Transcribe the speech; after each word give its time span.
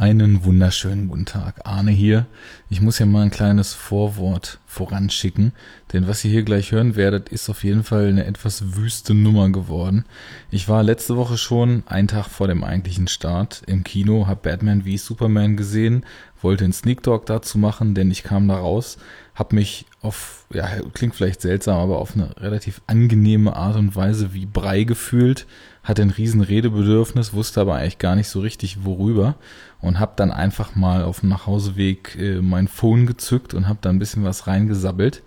Einen 0.00 0.46
wunderschönen 0.46 1.08
guten 1.08 1.26
Tag. 1.26 1.66
Arne 1.66 1.90
hier. 1.90 2.24
Ich 2.70 2.80
muss 2.80 2.96
hier 2.96 3.04
mal 3.04 3.20
ein 3.20 3.30
kleines 3.30 3.74
Vorwort 3.74 4.58
voranschicken, 4.66 5.52
denn 5.92 6.08
was 6.08 6.24
ihr 6.24 6.30
hier 6.30 6.42
gleich 6.42 6.72
hören 6.72 6.96
werdet, 6.96 7.28
ist 7.28 7.50
auf 7.50 7.64
jeden 7.64 7.84
Fall 7.84 8.08
eine 8.08 8.24
etwas 8.24 8.76
wüste 8.76 9.12
Nummer 9.12 9.50
geworden. 9.50 10.06
Ich 10.50 10.70
war 10.70 10.82
letzte 10.82 11.18
Woche 11.18 11.36
schon, 11.36 11.82
einen 11.84 12.08
Tag 12.08 12.28
vor 12.28 12.48
dem 12.48 12.64
eigentlichen 12.64 13.08
Start, 13.08 13.62
im 13.66 13.84
Kino, 13.84 14.26
hab 14.26 14.42
Batman 14.42 14.86
wie 14.86 14.96
Superman 14.96 15.58
gesehen, 15.58 16.06
wollte 16.42 16.64
einen 16.64 16.72
Sneak 16.72 17.02
Talk 17.02 17.26
dazu 17.26 17.58
machen, 17.58 17.94
denn 17.94 18.10
ich 18.10 18.22
kam 18.22 18.48
da 18.48 18.56
raus, 18.56 18.98
hab 19.34 19.52
mich 19.52 19.86
auf, 20.02 20.44
ja, 20.52 20.68
klingt 20.94 21.14
vielleicht 21.14 21.40
seltsam, 21.40 21.78
aber 21.78 21.98
auf 21.98 22.14
eine 22.14 22.36
relativ 22.38 22.80
angenehme 22.86 23.56
Art 23.56 23.76
und 23.76 23.96
Weise 23.96 24.34
wie 24.34 24.46
Brei 24.46 24.84
gefühlt, 24.84 25.46
hatte 25.82 26.02
ein 26.02 26.10
riesen 26.10 26.40
Redebedürfnis, 26.40 27.32
wusste 27.32 27.60
aber 27.60 27.76
eigentlich 27.76 27.98
gar 27.98 28.16
nicht 28.16 28.28
so 28.28 28.40
richtig 28.40 28.84
worüber 28.84 29.36
und 29.80 29.98
habe 29.98 30.12
dann 30.16 30.30
einfach 30.30 30.74
mal 30.74 31.04
auf 31.04 31.20
dem 31.20 31.30
Nachhauseweg 31.30 32.16
äh, 32.18 32.40
mein 32.42 32.68
Phone 32.68 33.06
gezückt 33.06 33.54
und 33.54 33.68
habe 33.68 33.78
da 33.82 33.90
ein 33.90 33.98
bisschen 33.98 34.24
was 34.24 34.46
reingesabbelt. 34.46 35.22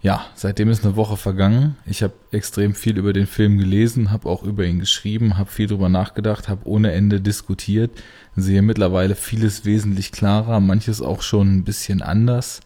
Ja, 0.00 0.26
seitdem 0.36 0.70
ist 0.70 0.84
eine 0.84 0.94
Woche 0.94 1.16
vergangen. 1.16 1.76
Ich 1.84 2.04
habe 2.04 2.14
extrem 2.30 2.74
viel 2.74 2.98
über 2.98 3.12
den 3.12 3.26
Film 3.26 3.58
gelesen, 3.58 4.12
habe 4.12 4.28
auch 4.28 4.44
über 4.44 4.64
ihn 4.64 4.78
geschrieben, 4.78 5.36
habe 5.36 5.50
viel 5.50 5.66
drüber 5.66 5.88
nachgedacht, 5.88 6.48
habe 6.48 6.68
ohne 6.68 6.92
Ende 6.92 7.20
diskutiert, 7.20 7.90
sehe 8.36 8.62
mittlerweile 8.62 9.16
vieles 9.16 9.64
wesentlich 9.64 10.12
klarer, 10.12 10.60
manches 10.60 11.02
auch 11.02 11.22
schon 11.22 11.56
ein 11.56 11.64
bisschen 11.64 12.00
anders. 12.00 12.60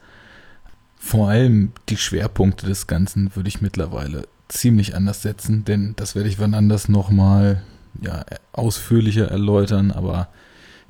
Vor 0.98 1.30
allem 1.30 1.72
die 1.88 1.96
Schwerpunkte 1.96 2.66
des 2.66 2.86
Ganzen 2.86 3.34
würde 3.34 3.48
ich 3.48 3.62
mittlerweile 3.62 4.28
ziemlich 4.48 4.94
anders 4.94 5.22
setzen, 5.22 5.64
denn 5.64 5.94
das 5.96 6.14
werde 6.14 6.28
ich 6.28 6.38
wann 6.38 6.52
anders 6.52 6.90
nochmal 6.90 7.62
ja, 8.02 8.26
ausführlicher 8.52 9.28
erläutern, 9.28 9.90
aber 9.90 10.28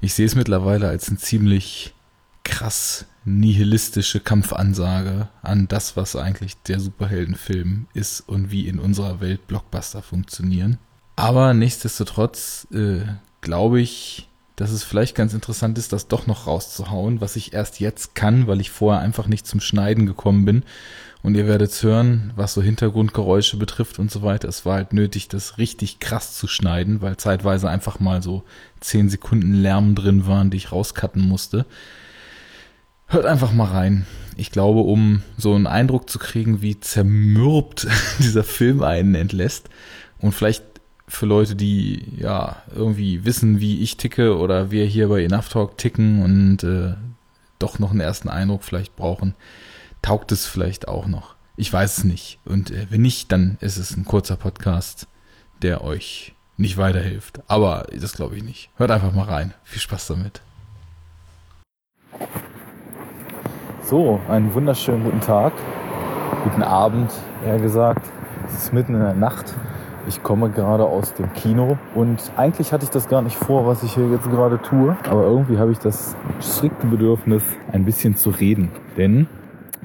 ich 0.01 0.15
sehe 0.15 0.27
es 0.27 0.35
mittlerweile 0.35 0.89
als 0.89 1.09
ein 1.09 1.19
ziemlich 1.19 1.95
krass 2.43 3.07
nihilistische 3.25 4.21
Kampfansage 4.21 5.29
an 5.43 5.69
das, 5.69 5.97
was 5.97 6.17
eigentlich 6.17 6.57
der 6.63 6.81
Superheldenfilm 6.81 7.87
ist 7.95 8.21
und 8.21 8.51
wie 8.51 8.67
in 8.67 8.79
unserer 8.79 9.21
Welt 9.21 9.47
Blockbuster 9.47 10.03
funktionieren. 10.03 10.79
Aber 11.17 11.55
nichtsdestotrotz 11.55 12.67
äh, 12.73 13.03
glaube 13.41 13.81
ich, 13.81 14.29
dass 14.57 14.71
es 14.71 14.85
vielleicht 14.85 15.15
ganz 15.15 15.35
interessant 15.35 15.79
ist, 15.79 15.93
das 15.93 16.09
doch 16.09 16.27
noch 16.27 16.47
rauszuhauen, 16.47 17.21
was 17.21 17.37
ich 17.37 17.53
erst 17.53 17.81
jetzt 17.81 18.15
kann, 18.15 18.47
weil 18.47 18.61
ich 18.61 18.71
vorher 18.71 19.03
einfach 19.03 19.27
nicht 19.27 19.47
zum 19.47 19.61
Schneiden 19.61 20.07
gekommen 20.07 20.45
bin 20.45 20.63
und 21.23 21.37
ihr 21.37 21.47
werdet 21.47 21.81
hören, 21.83 22.33
was 22.35 22.55
so 22.55 22.63
Hintergrundgeräusche 22.63 23.57
betrifft 23.57 23.99
und 23.99 24.11
so 24.11 24.23
weiter. 24.23 24.49
Es 24.49 24.67
war 24.67 24.75
halt 24.75 24.93
nötig, 24.93 25.29
das 25.29 25.59
richtig 25.59 26.01
krass 26.01 26.37
zu 26.37 26.49
schneiden, 26.49 27.01
weil 27.01 27.17
zeitweise 27.17 27.71
einfach 27.71 28.01
mal 28.01 28.23
so 28.23 28.43
zehn 28.81 29.09
Sekunden 29.09 29.55
Lärm 29.55 29.95
drin 29.95 30.27
waren, 30.27 30.51
die 30.51 30.57
ich 30.57 30.73
rauscutten 30.73 31.23
musste. 31.23 31.65
Hört 33.13 33.27
einfach 33.27 33.53
mal 33.53 33.67
rein. 33.67 34.07
Ich 34.39 34.51
glaube, 34.51 34.81
um 34.81 35.23
so 35.37 35.55
einen 35.55 35.67
Eindruck 35.67 36.09
zu 36.09 36.19
kriegen, 36.19 36.63
wie 36.63 36.81
zermürbt 36.81 37.87
dieser 38.21 38.43
Film 38.43 38.83
einen 38.83 39.15
entlässt 39.15 39.69
und 40.19 40.33
vielleicht 40.33 40.65
für 41.09 41.27
Leute, 41.27 41.55
die 41.55 42.07
ja 42.17 42.63
irgendwie 42.75 43.27
wissen, 43.27 43.61
wie 43.61 43.83
ich 43.83 43.99
ticke 43.99 44.39
oder 44.39 44.71
wir 44.71 44.87
hier 44.87 45.09
bei 45.09 45.23
Enough 45.25 45.51
Talk 45.51 45.77
ticken 45.77 46.23
und 46.23 46.65
äh, 46.65 46.95
doch 47.59 47.79
noch 47.79 47.91
einen 47.91 48.01
ersten 48.01 48.31
Eindruck 48.31 48.65
vielleicht 48.65 48.97
brauchen, 48.97 49.35
taugt 50.01 50.33
es 50.33 50.47
vielleicht 50.47 50.89
auch 50.89 51.07
noch. 51.07 51.35
Ich 51.59 51.71
weiß 51.71 51.99
es 51.99 52.05
nicht. 52.05 52.39
Und 52.47 52.71
äh, 52.71 52.87
wenn 52.89 53.03
nicht, 53.03 53.31
dann 53.31 53.59
ist 53.61 53.77
es 53.77 53.95
ein 53.95 54.07
kurzer 54.07 54.37
Podcast, 54.37 55.07
der 55.61 55.85
euch 55.85 56.33
nicht 56.57 56.79
weiterhilft. 56.79 57.41
Aber 57.47 57.87
das 57.95 58.15
glaube 58.15 58.39
ich 58.39 58.43
nicht. 58.43 58.71
Hört 58.79 58.91
einfach 58.91 59.13
mal 59.13 59.29
rein. 59.29 59.53
Viel 59.65 59.83
Spaß 59.83 60.07
damit. 60.07 60.41
So, 63.93 64.19
einen 64.27 64.55
wunderschönen 64.55 65.05
guten 65.05 65.21
Tag. 65.21 65.53
Guten 66.45 66.63
Abend, 66.63 67.13
eher 67.45 67.59
gesagt. 67.59 68.01
Es 68.47 68.55
ist 68.55 68.73
mitten 68.73 68.95
in 68.95 69.01
der 69.03 69.13
Nacht. 69.13 69.53
Ich 70.09 70.23
komme 70.23 70.49
gerade 70.49 70.85
aus 70.85 71.13
dem 71.13 71.31
Kino 71.35 71.77
und 71.95 72.33
eigentlich 72.39 72.73
hatte 72.73 72.85
ich 72.85 72.91
das 72.91 73.07
gar 73.07 73.21
nicht 73.21 73.37
vor, 73.37 73.67
was 73.67 73.83
ich 73.83 73.93
hier 73.93 74.09
jetzt 74.09 74.31
gerade 74.31 74.59
tue. 74.63 74.97
Aber 75.11 75.25
irgendwie 75.25 75.59
habe 75.59 75.73
ich 75.73 75.79
das 75.79 76.17
strikte 76.41 76.87
Bedürfnis, 76.87 77.43
ein 77.71 77.85
bisschen 77.85 78.17
zu 78.17 78.31
reden. 78.31 78.71
Denn 78.97 79.27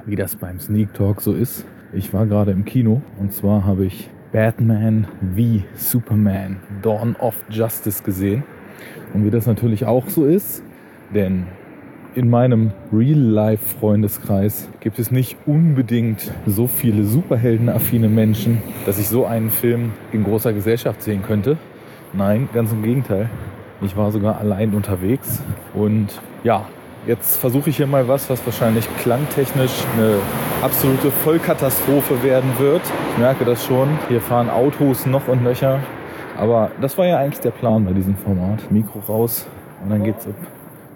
wie 0.06 0.16
das 0.16 0.36
beim 0.36 0.58
Sneak 0.58 0.94
Talk 0.94 1.20
so 1.20 1.34
ist. 1.34 1.66
Ich 1.92 2.14
war 2.14 2.24
gerade 2.24 2.52
im 2.52 2.64
Kino 2.64 3.02
und 3.20 3.34
zwar 3.34 3.66
habe 3.66 3.84
ich 3.84 4.08
Batman 4.32 5.06
wie 5.20 5.64
Superman 5.74 6.60
Dawn 6.80 7.14
of 7.16 7.34
Justice 7.50 8.02
gesehen. 8.02 8.42
Und 9.12 9.26
wie 9.26 9.30
das 9.30 9.46
natürlich 9.46 9.84
auch 9.84 10.08
so 10.08 10.24
ist, 10.24 10.62
denn 11.14 11.46
in 12.18 12.30
meinem 12.30 12.72
Real-Life-Freundeskreis 12.92 14.68
gibt 14.80 14.98
es 14.98 15.12
nicht 15.12 15.36
unbedingt 15.46 16.32
so 16.46 16.66
viele 16.66 17.04
superheldenaffine 17.04 18.08
Menschen, 18.08 18.60
dass 18.86 18.98
ich 18.98 19.08
so 19.08 19.24
einen 19.24 19.50
Film 19.50 19.92
in 20.10 20.24
großer 20.24 20.52
Gesellschaft 20.52 21.00
sehen 21.00 21.22
könnte. 21.22 21.58
Nein, 22.12 22.48
ganz 22.52 22.72
im 22.72 22.82
Gegenteil. 22.82 23.30
Ich 23.82 23.96
war 23.96 24.10
sogar 24.10 24.40
allein 24.40 24.74
unterwegs 24.74 25.40
und 25.74 26.20
ja, 26.42 26.66
Jetzt 27.06 27.36
versuche 27.38 27.70
ich 27.70 27.76
hier 27.76 27.86
mal 27.86 28.06
was, 28.08 28.28
was 28.28 28.44
wahrscheinlich 28.44 28.86
klangtechnisch 28.98 29.72
eine 29.96 30.16
absolute 30.62 31.10
Vollkatastrophe 31.10 32.22
werden 32.22 32.50
wird. 32.58 32.82
Ich 33.12 33.18
merke 33.18 33.46
das 33.46 33.64
schon. 33.64 33.88
Hier 34.08 34.20
fahren 34.20 34.50
Autos 34.50 35.06
noch 35.06 35.26
und 35.28 35.42
nöcher. 35.42 35.78
Aber 36.36 36.70
das 36.82 36.98
war 36.98 37.06
ja 37.06 37.18
eigentlich 37.18 37.40
der 37.40 37.52
Plan 37.52 37.84
bei 37.84 37.92
diesem 37.92 38.16
Format. 38.16 38.70
Mikro 38.70 38.98
raus 39.08 39.46
und 39.82 39.90
dann 39.90 40.02
geht's 40.02 40.26
ab. 40.26 40.34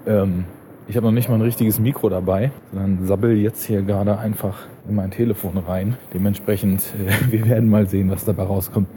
Ähm, 0.07 0.45
ich 0.89 0.97
habe 0.97 1.07
noch 1.07 1.13
nicht 1.13 1.29
mal 1.29 1.37
ein 1.37 1.43
richtiges 1.43 1.79
Mikro 1.79 2.09
dabei, 2.09 2.51
sondern 2.73 3.07
sabbel 3.07 3.37
jetzt 3.37 3.65
hier 3.65 3.83
gerade 3.83 4.19
einfach 4.19 4.59
in 4.89 4.95
mein 4.95 5.11
Telefon 5.11 5.57
rein. 5.59 5.97
Dementsprechend, 6.13 6.83
äh, 7.07 7.31
wir 7.33 7.47
werden 7.47 7.69
mal 7.69 7.87
sehen, 7.87 8.11
was 8.11 8.25
dabei 8.25 8.45
rauskommt. 8.45 8.89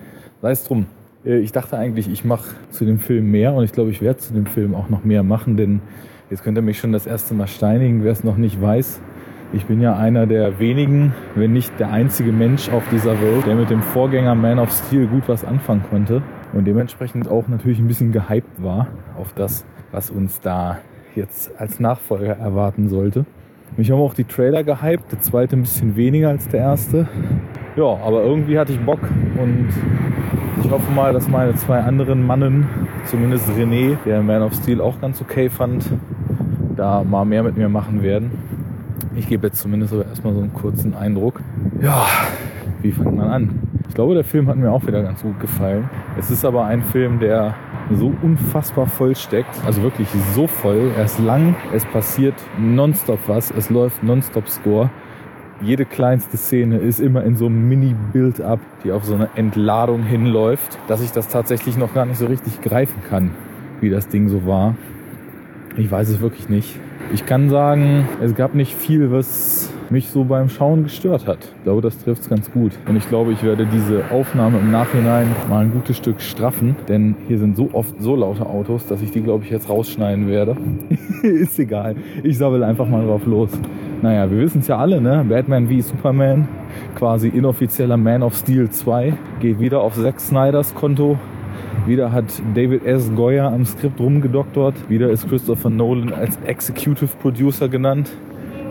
Sei 0.42 0.52
es 0.52 0.64
drum. 0.64 0.86
Äh, 1.26 1.40
ich 1.40 1.52
dachte 1.52 1.78
eigentlich, 1.78 2.10
ich 2.10 2.26
mache 2.26 2.56
zu 2.72 2.86
dem 2.86 3.00
Film 3.00 3.32
mehr 3.32 3.54
und 3.54 3.64
ich 3.64 3.72
glaube, 3.72 3.92
ich 3.92 4.02
werde 4.02 4.20
zu 4.20 4.34
dem 4.34 4.46
Film 4.46 4.76
auch 4.76 4.90
noch 4.90 5.04
mehr 5.04 5.24
machen, 5.24 5.58
denn 5.58 5.82
Jetzt 6.28 6.44
könnt 6.44 6.58
ihr 6.58 6.64
mich 6.64 6.80
schon 6.80 6.92
das 6.92 7.06
erste 7.06 7.36
Mal 7.36 7.46
steinigen, 7.46 8.04
wer 8.04 8.12
es 8.12 8.24
noch 8.24 8.36
nicht 8.36 8.60
weiß. 8.60 9.00
Ich 9.54 9.66
bin 9.66 9.80
ja 9.80 9.96
einer 9.96 10.26
der 10.26 10.58
wenigen, 10.58 11.14
wenn 11.36 11.54
nicht 11.54 11.80
der 11.80 11.92
einzige 11.92 12.32
Mensch 12.32 12.70
auf 12.70 12.84
dieser 12.90 13.22
Welt, 13.22 13.46
der 13.46 13.54
mit 13.54 13.70
dem 13.70 13.84
Vorgänger 13.84 14.34
Man 14.34 14.58
of 14.58 14.72
Steel 14.72 15.06
gut 15.06 15.28
was 15.28 15.46
anfangen 15.46 15.84
konnte 15.88 16.24
und 16.54 16.66
dementsprechend 16.66 17.28
auch 17.28 17.48
natürlich 17.48 17.78
ein 17.78 17.88
bisschen 17.88 18.12
gehypt 18.12 18.64
war 18.64 18.88
auf 19.20 19.34
das, 19.34 19.66
was 19.92 20.10
uns 20.10 20.42
da 20.42 20.80
jetzt 21.16 21.52
als 21.60 21.80
Nachfolger 21.80 22.38
erwarten 22.38 22.90
sollte. 22.90 23.26
Mich 23.78 23.92
haben 23.92 24.00
auch 24.00 24.14
die 24.14 24.24
Trailer 24.24 24.64
gehypt, 24.64 25.12
der 25.12 25.20
zweite 25.22 25.58
ein 25.58 25.62
bisschen 25.62 25.96
weniger 25.96 26.30
als 26.30 26.48
der 26.48 26.62
erste. 26.62 27.08
Ja, 27.76 27.98
aber 28.06 28.24
irgendwie 28.24 28.58
hatte 28.58 28.72
ich 28.72 28.80
Bock 28.80 29.02
und 29.38 29.68
ich 30.64 30.72
hoffe 30.72 30.92
mal, 30.94 31.12
dass 31.12 31.28
meine 31.28 31.56
zwei 31.56 31.80
anderen 31.82 32.26
Mannen, 32.26 32.68
zumindest 33.06 33.50
René, 33.50 33.98
der 34.06 34.22
Man 34.22 34.42
of 34.42 34.54
Steel 34.54 34.80
auch 34.80 35.02
ganz 35.02 35.22
okay 35.22 35.50
fand, 35.50 35.86
da 36.76 37.04
mal 37.04 37.26
mehr 37.26 37.44
mit 37.44 37.58
mir 37.58 37.68
machen 37.68 38.02
werden. 38.02 38.32
Ich 39.16 39.28
gebe 39.28 39.48
jetzt 39.48 39.60
zumindest 39.60 39.94
aber 39.94 40.06
erstmal 40.06 40.34
so 40.34 40.40
einen 40.40 40.54
kurzen 40.54 40.96
Eindruck. 40.96 41.42
Ja, 41.82 42.06
wie 42.82 42.92
fängt 42.92 43.16
man 43.16 43.28
an? 43.28 43.60
Ich 43.88 43.96
glaube, 43.96 44.14
der 44.14 44.24
Film 44.24 44.48
hat 44.48 44.58
mir 44.58 44.72
auch 44.72 44.86
wieder 44.88 45.04
ganz 45.04 45.22
gut 45.22 45.40
gefallen. 45.40 45.90
Es 46.26 46.32
ist 46.32 46.44
aber 46.44 46.66
ein 46.66 46.82
Film, 46.82 47.20
der 47.20 47.54
so 47.92 48.12
unfassbar 48.24 48.88
voll 48.88 49.16
steckt. 49.16 49.64
Also 49.64 49.84
wirklich 49.84 50.08
so 50.34 50.48
voll. 50.48 50.90
Er 50.98 51.06
ist 51.06 51.20
lang, 51.20 51.56
es 51.72 51.86
passiert 51.86 52.34
nonstop 52.58 53.20
was, 53.28 53.52
es 53.52 53.70
läuft 53.70 54.02
nonstop 54.02 54.50
Score. 54.50 54.90
Jede 55.62 55.86
kleinste 55.86 56.36
Szene 56.36 56.80
ist 56.80 57.00
immer 57.00 57.24
in 57.24 57.38
so 57.38 57.46
einem 57.46 57.70
Mini-Build-up, 57.70 58.60
die 58.84 58.92
auf 58.92 59.04
so 59.04 59.14
eine 59.14 59.30
Entladung 59.36 60.02
hinläuft, 60.02 60.80
dass 60.88 61.04
ich 61.04 61.12
das 61.12 61.28
tatsächlich 61.28 61.78
noch 61.78 61.94
gar 61.94 62.08
nicht 62.08 62.18
so 62.18 62.26
richtig 62.26 62.60
greifen 62.60 63.04
kann, 63.08 63.30
wie 63.80 63.92
das 63.92 64.08
Ding 64.08 64.28
so 64.28 64.48
war. 64.48 64.74
Ich 65.78 65.92
weiß 65.92 66.08
es 66.08 66.22
wirklich 66.22 66.48
nicht. 66.48 66.80
Ich 67.14 67.26
kann 67.26 67.50
sagen, 67.50 68.08
es 68.22 68.34
gab 68.34 68.56
nicht 68.56 68.74
viel, 68.74 69.12
was 69.12 69.70
mich 69.90 70.10
so 70.10 70.24
beim 70.24 70.48
Schauen 70.50 70.84
gestört 70.84 71.28
hat. 71.28 71.40
Ich 71.58 71.64
glaube, 71.64 71.82
das 71.82 71.98
trifft 71.98 72.22
es 72.22 72.30
ganz 72.30 72.50
gut. 72.50 72.72
Und 72.88 72.96
ich 72.96 73.08
glaube, 73.10 73.34
ich 73.34 73.44
werde 73.44 73.66
diese 73.66 74.04
Aufnahme 74.10 74.60
im 74.60 74.72
Nachhinein 74.72 75.28
mal 75.50 75.64
ein 75.64 75.72
gutes 75.72 75.98
Stück 75.98 76.22
straffen, 76.22 76.78
denn 76.88 77.16
hier 77.28 77.38
sind 77.38 77.58
so 77.58 77.70
oft 77.74 78.02
so 78.02 78.16
laute 78.16 78.46
Autos, 78.46 78.88
dass 78.88 79.02
ich 79.02 79.12
die, 79.12 79.22
glaube 79.22 79.44
ich, 79.44 79.52
jetzt 79.52 79.70
rausschneiden 79.70 80.28
werde. 80.28 80.56
Ist 81.24 81.60
egal. 81.60 81.96
Ich 82.24 82.38
sabbel 82.38 82.64
einfach 82.64 82.88
mal 82.88 83.06
drauf 83.06 83.26
los. 83.26 83.50
Naja, 84.02 84.32
wir 84.32 84.40
wissen 84.40 84.60
es 84.60 84.68
ja 84.68 84.78
alle, 84.78 85.02
ne? 85.02 85.26
Batman 85.28 85.68
wie 85.70 85.82
Superman, 85.82 86.48
quasi 86.96 87.28
inoffizieller 87.28 87.98
Man 87.98 88.24
of 88.24 88.36
Steel 88.36 88.70
2, 88.70 89.14
geht 89.42 89.60
wieder 89.60 89.82
auf 89.82 89.96
Zack 89.96 90.20
Snyders 90.20 90.74
Konto. 90.74 91.18
Wieder 91.86 92.12
hat 92.12 92.26
David 92.56 92.86
S. 92.86 93.12
Goyer 93.16 93.52
am 93.52 93.66
Skript 93.66 94.00
rumgedoktort. 94.00 94.74
Wieder 94.90 95.10
ist 95.10 95.30
Christopher 95.30 95.70
Nolan 95.70 96.14
als 96.14 96.38
Executive 96.46 97.10
Producer 97.22 97.70
genannt. 97.70 98.12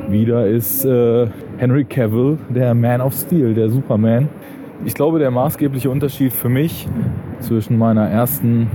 Wieder 0.09 0.47
ist 0.47 0.85
äh, 0.85 1.29
Henry 1.57 1.85
Cavill 1.85 2.39
der 2.49 2.75
Man 2.75 3.01
of 3.01 3.15
Steel, 3.15 3.55
der 3.55 3.71
Superman. 3.71 4.29
Ich 4.85 4.95
glaube, 4.95 5.19
der 5.19 5.31
maßgebliche 5.31 5.89
Unterschied 5.89 6.33
für 6.33 6.49
mich 6.49 6.89
zwischen 7.41 7.79
meiner 7.79 8.09
ersten, 8.09 8.69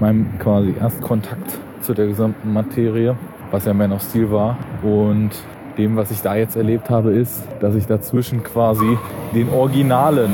meinem 0.00 0.26
quasi 0.38 0.74
Erstkontakt 0.80 1.58
zu 1.82 1.94
der 1.94 2.06
gesamten 2.06 2.52
Materie, 2.52 3.14
was 3.50 3.64
ja 3.64 3.74
Man 3.74 3.92
of 3.92 4.02
Steel 4.02 4.30
war. 4.30 4.56
Und 4.82 5.30
dem, 5.78 5.96
was 5.96 6.10
ich 6.10 6.22
da 6.22 6.34
jetzt 6.34 6.56
erlebt 6.56 6.90
habe, 6.90 7.12
ist, 7.12 7.44
dass 7.60 7.74
ich 7.74 7.86
dazwischen 7.86 8.42
quasi 8.42 8.98
den 9.34 9.50
originalen, 9.50 10.32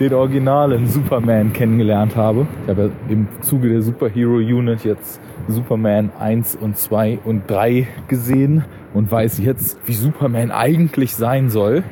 den 0.00 0.12
originalen 0.12 0.86
Superman 0.86 1.52
kennengelernt 1.52 2.16
habe. 2.16 2.46
Ich 2.64 2.70
habe 2.70 2.82
ja 2.82 3.12
im 3.12 3.28
Zuge 3.40 3.68
der 3.68 3.82
Superhero 3.82 4.36
Unit 4.36 4.84
jetzt 4.84 5.20
Superman 5.48 6.10
1 6.18 6.56
und 6.56 6.76
2 6.76 7.18
und 7.24 7.48
3 7.50 7.86
gesehen 8.08 8.64
und 8.92 9.10
weiß 9.10 9.38
jetzt, 9.38 9.78
wie 9.86 9.92
Superman 9.92 10.50
eigentlich 10.50 11.14
sein 11.14 11.50
soll 11.50 11.82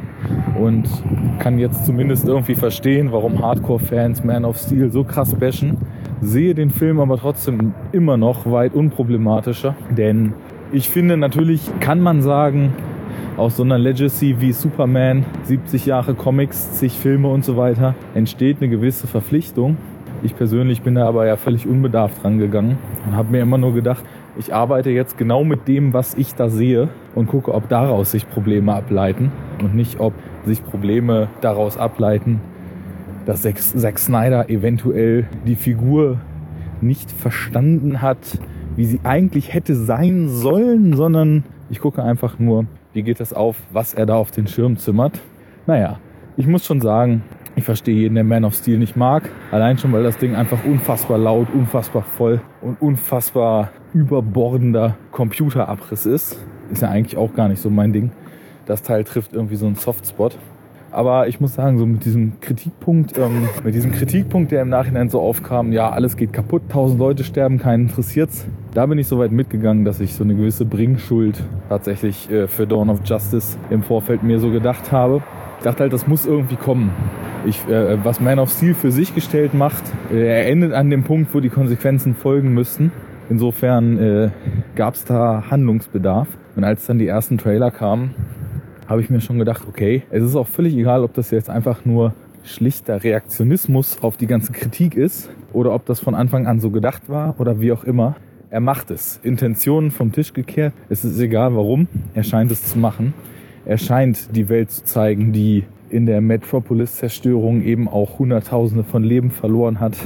und 0.59 0.89
kann 1.39 1.59
jetzt 1.59 1.85
zumindest 1.85 2.27
irgendwie 2.27 2.55
verstehen, 2.55 3.13
warum 3.13 3.43
Hardcore-Fans 3.43 4.25
Man 4.25 4.45
of 4.45 4.57
Steel 4.57 4.91
so 4.91 5.05
krass 5.05 5.35
bashen. 5.35 5.77
Sehe 6.21 6.55
den 6.55 6.71
Film 6.71 7.01
aber 7.01 7.19
trotzdem 7.19 7.75
immer 7.93 8.17
noch 8.17 8.51
weit 8.51 8.75
unproblematischer, 8.75 9.75
denn 9.91 10.35
ich 10.71 10.89
finde 10.89 11.17
natürlich 11.17 11.61
kann 11.81 12.01
man 12.01 12.23
sagen, 12.23 12.73
aus 13.37 13.57
so 13.57 13.63
einer 13.63 13.79
Legacy 13.79 14.37
wie 14.41 14.53
Superman, 14.53 15.25
70 15.45 15.87
Jahre 15.87 16.15
Comics, 16.15 16.73
zig 16.73 16.93
Filme 16.93 17.29
und 17.29 17.45
so 17.45 17.57
weiter, 17.57 17.95
entsteht 18.15 18.59
eine 18.61 18.69
gewisse 18.69 19.07
Verpflichtung. 19.07 19.77
Ich 20.23 20.37
persönlich 20.37 20.83
bin 20.83 20.95
da 20.95 21.07
aber 21.07 21.27
ja 21.27 21.37
völlig 21.37 21.67
unbedarft 21.67 22.25
rangegangen 22.25 22.79
und 23.07 23.17
habe 23.17 23.33
mir 23.33 23.41
immer 23.41 23.59
nur 23.59 23.75
gedacht, 23.75 24.05
ich 24.39 24.55
arbeite 24.55 24.91
jetzt 24.91 25.19
genau 25.19 25.45
mit 25.45 25.69
dem, 25.69 25.93
was 25.93 26.15
ich 26.15 26.35
da 26.35 26.49
sehe 26.49 26.89
und 27.15 27.27
gucke, 27.27 27.53
ob 27.53 27.69
daraus 27.69 28.13
sich 28.13 28.29
Probleme 28.29 28.73
ableiten 28.73 29.33
und 29.61 29.75
nicht, 29.75 30.01
ob 30.01 30.15
sich 30.45 30.65
Probleme 30.65 31.29
daraus 31.41 31.77
ableiten, 31.77 32.41
dass 33.27 33.43
Zack 33.43 33.99
Snyder 33.99 34.49
eventuell 34.49 35.27
die 35.47 35.57
Figur 35.57 36.19
nicht 36.81 37.11
verstanden 37.11 38.03
hat, 38.03 38.39
wie 38.77 38.85
sie 38.85 39.01
eigentlich 39.05 39.53
hätte 39.53 39.75
sein 39.75 40.29
sollen, 40.29 40.95
sondern 40.95 41.45
ich 41.71 41.81
gucke 41.81 42.03
einfach 42.03 42.39
nur, 42.39 42.67
wie 42.93 43.03
geht 43.03 43.21
es 43.21 43.33
auf, 43.33 43.57
was 43.71 43.95
er 43.95 44.07
da 44.07 44.17
auf 44.17 44.31
den 44.31 44.47
Schirm 44.47 44.77
zimmert. 44.77 45.21
Naja, 45.67 45.99
ich 46.37 46.47
muss 46.47 46.65
schon 46.65 46.81
sagen, 46.81 47.23
ich 47.57 47.65
verstehe 47.65 47.95
jeden, 47.95 48.15
der 48.15 48.25
Man 48.25 48.45
of 48.45 48.55
Steel 48.55 48.79
nicht 48.79 48.97
mag. 48.97 49.29
Allein 49.51 49.79
schon, 49.79 49.93
weil 49.93 50.03
das 50.03 50.17
Ding 50.17 50.35
einfach 50.35 50.65
unfassbar 50.65 51.19
laut, 51.19 51.49
unfassbar 51.53 52.03
voll 52.03 52.41
und 52.61 52.81
unfassbar 52.81 53.71
überbordender 53.93 54.97
Computerabriss 55.11 56.07
ist. 56.07 56.39
Ist 56.71 56.83
ja 56.83 56.89
eigentlich 56.89 57.17
auch 57.19 57.35
gar 57.35 57.49
nicht 57.49 57.61
so 57.61 57.69
mein 57.69 57.93
Ding. 57.93 58.13
Das 58.65 58.83
Teil 58.83 59.05
trifft 59.05 59.35
irgendwie 59.35 59.57
so 59.57 59.67
einen 59.67 59.75
Softspot. 59.75 60.39
Aber 60.93 61.27
ich 61.27 61.41
muss 61.41 61.55
sagen, 61.55 61.79
so 61.79 61.87
mit 61.87 62.05
diesem 62.05 62.39
Kritikpunkt, 62.41 63.17
ähm, 63.17 63.49
mit 63.65 63.75
diesem 63.75 63.93
Kritikpunkt, 63.93 64.53
der 64.53 64.61
im 64.61 64.69
Nachhinein 64.69 65.09
so 65.09 65.21
aufkam, 65.21 65.73
ja, 65.73 65.89
alles 65.89 66.19
geht 66.19 66.35
kaputt, 66.35 66.65
tausend 66.69 67.01
Leute 67.01 67.25
sterben, 67.25 67.59
keinen 67.59 67.85
interessiert's. 67.85 68.47
Da 68.75 68.85
bin 68.85 68.99
ich 68.99 69.07
so 69.07 69.19
weit 69.19 69.33
mitgegangen, 69.33 69.87
dass 69.87 70.01
ich 70.01 70.13
so 70.13 70.23
eine 70.23 70.35
gewisse 70.35 70.67
Bringschuld 70.67 71.43
tatsächlich 71.71 72.31
äh, 72.31 72.47
für 72.47 72.67
Dawn 72.67 72.91
of 72.91 73.01
Justice 73.05 73.57
im 73.71 73.83
Vorfeld 73.83 74.23
mir 74.23 74.39
so 74.39 74.51
gedacht 74.51 74.93
habe. 74.93 75.23
Ich 75.59 75.65
dachte 75.65 75.85
halt, 75.85 75.95
das 75.95 76.07
muss 76.07 76.27
irgendwie 76.27 76.57
kommen. 76.57 76.91
Ich, 77.47 77.67
äh, 77.69 78.05
was 78.05 78.21
Man 78.21 78.39
of 78.39 78.51
Steel 78.51 78.75
für 78.75 78.93
sich 78.93 79.15
gestellt 79.15 79.55
macht, 79.55 79.83
äh, 80.13 80.27
er 80.27 80.47
endet 80.47 80.75
an 80.75 80.91
dem 80.91 81.05
Punkt, 81.05 81.35
wo 81.35 81.41
die 81.41 81.49
Konsequenzen 81.49 82.15
folgen 82.15 82.53
müssten. 82.53 82.93
Insofern 83.31 83.99
äh, 83.99 84.31
gab 84.77 84.95
es 84.95 85.07
da 85.07 85.45
Handlungsbedarf. 85.51 86.29
Und 86.55 86.65
als 86.65 86.85
dann 86.85 86.99
die 86.99 87.07
ersten 87.07 87.39
Trailer 87.39 87.71
kamen, 87.71 88.15
habe 88.89 89.01
ich 89.01 89.11
mir 89.11 89.21
schon 89.21 89.39
gedacht, 89.39 89.63
okay, 89.69 90.03
es 90.11 90.23
ist 90.23 90.37
auch 90.37 90.49
völlig 90.49 90.75
egal, 90.75 91.05
ob 91.05 91.15
das 91.15 91.31
jetzt 91.31 91.51
einfach 91.51 91.85
nur 91.85 92.15
schlichter 92.45 93.03
Reaktionismus 93.03 93.99
auf 94.03 94.17
die 94.17 94.27
ganze 94.27 94.53
Kritik 94.53 94.97
ist 94.97 95.31
oder 95.53 95.75
ob 95.75 95.87
das 95.87 96.01
von 96.01 96.15
Anfang 96.15 96.47
an 96.47 96.61
so 96.61 96.71
gedacht 96.71 97.09
war 97.09 97.39
oder 97.39 97.61
wie 97.61 97.73
auch 97.73 97.85
immer. 97.85 98.17
Er 98.51 98.61
macht 98.61 98.91
es. 98.91 99.19
Intentionen 99.23 99.91
vom 99.91 100.13
Tisch 100.13 100.35
gekehrt. 100.35 100.75
Es 100.91 101.05
ist 101.05 101.19
egal 101.19 101.55
warum. 101.55 101.89
Er 102.15 102.23
scheint 102.23 102.51
es 102.51 102.65
zu 102.65 102.79
machen. 102.79 103.15
Er 103.65 103.79
scheint 103.79 104.37
die 104.37 104.49
Welt 104.49 104.71
zu 104.71 104.85
zeigen, 104.85 105.33
die 105.33 105.65
in 105.89 106.07
der 106.07 106.21
Metropolis-Zerstörung 106.21 107.63
eben 107.63 107.89
auch 107.89 108.19
Hunderttausende 108.19 108.85
von 108.85 109.05
Leben 109.05 109.31
verloren 109.31 109.81
hat. 109.81 109.97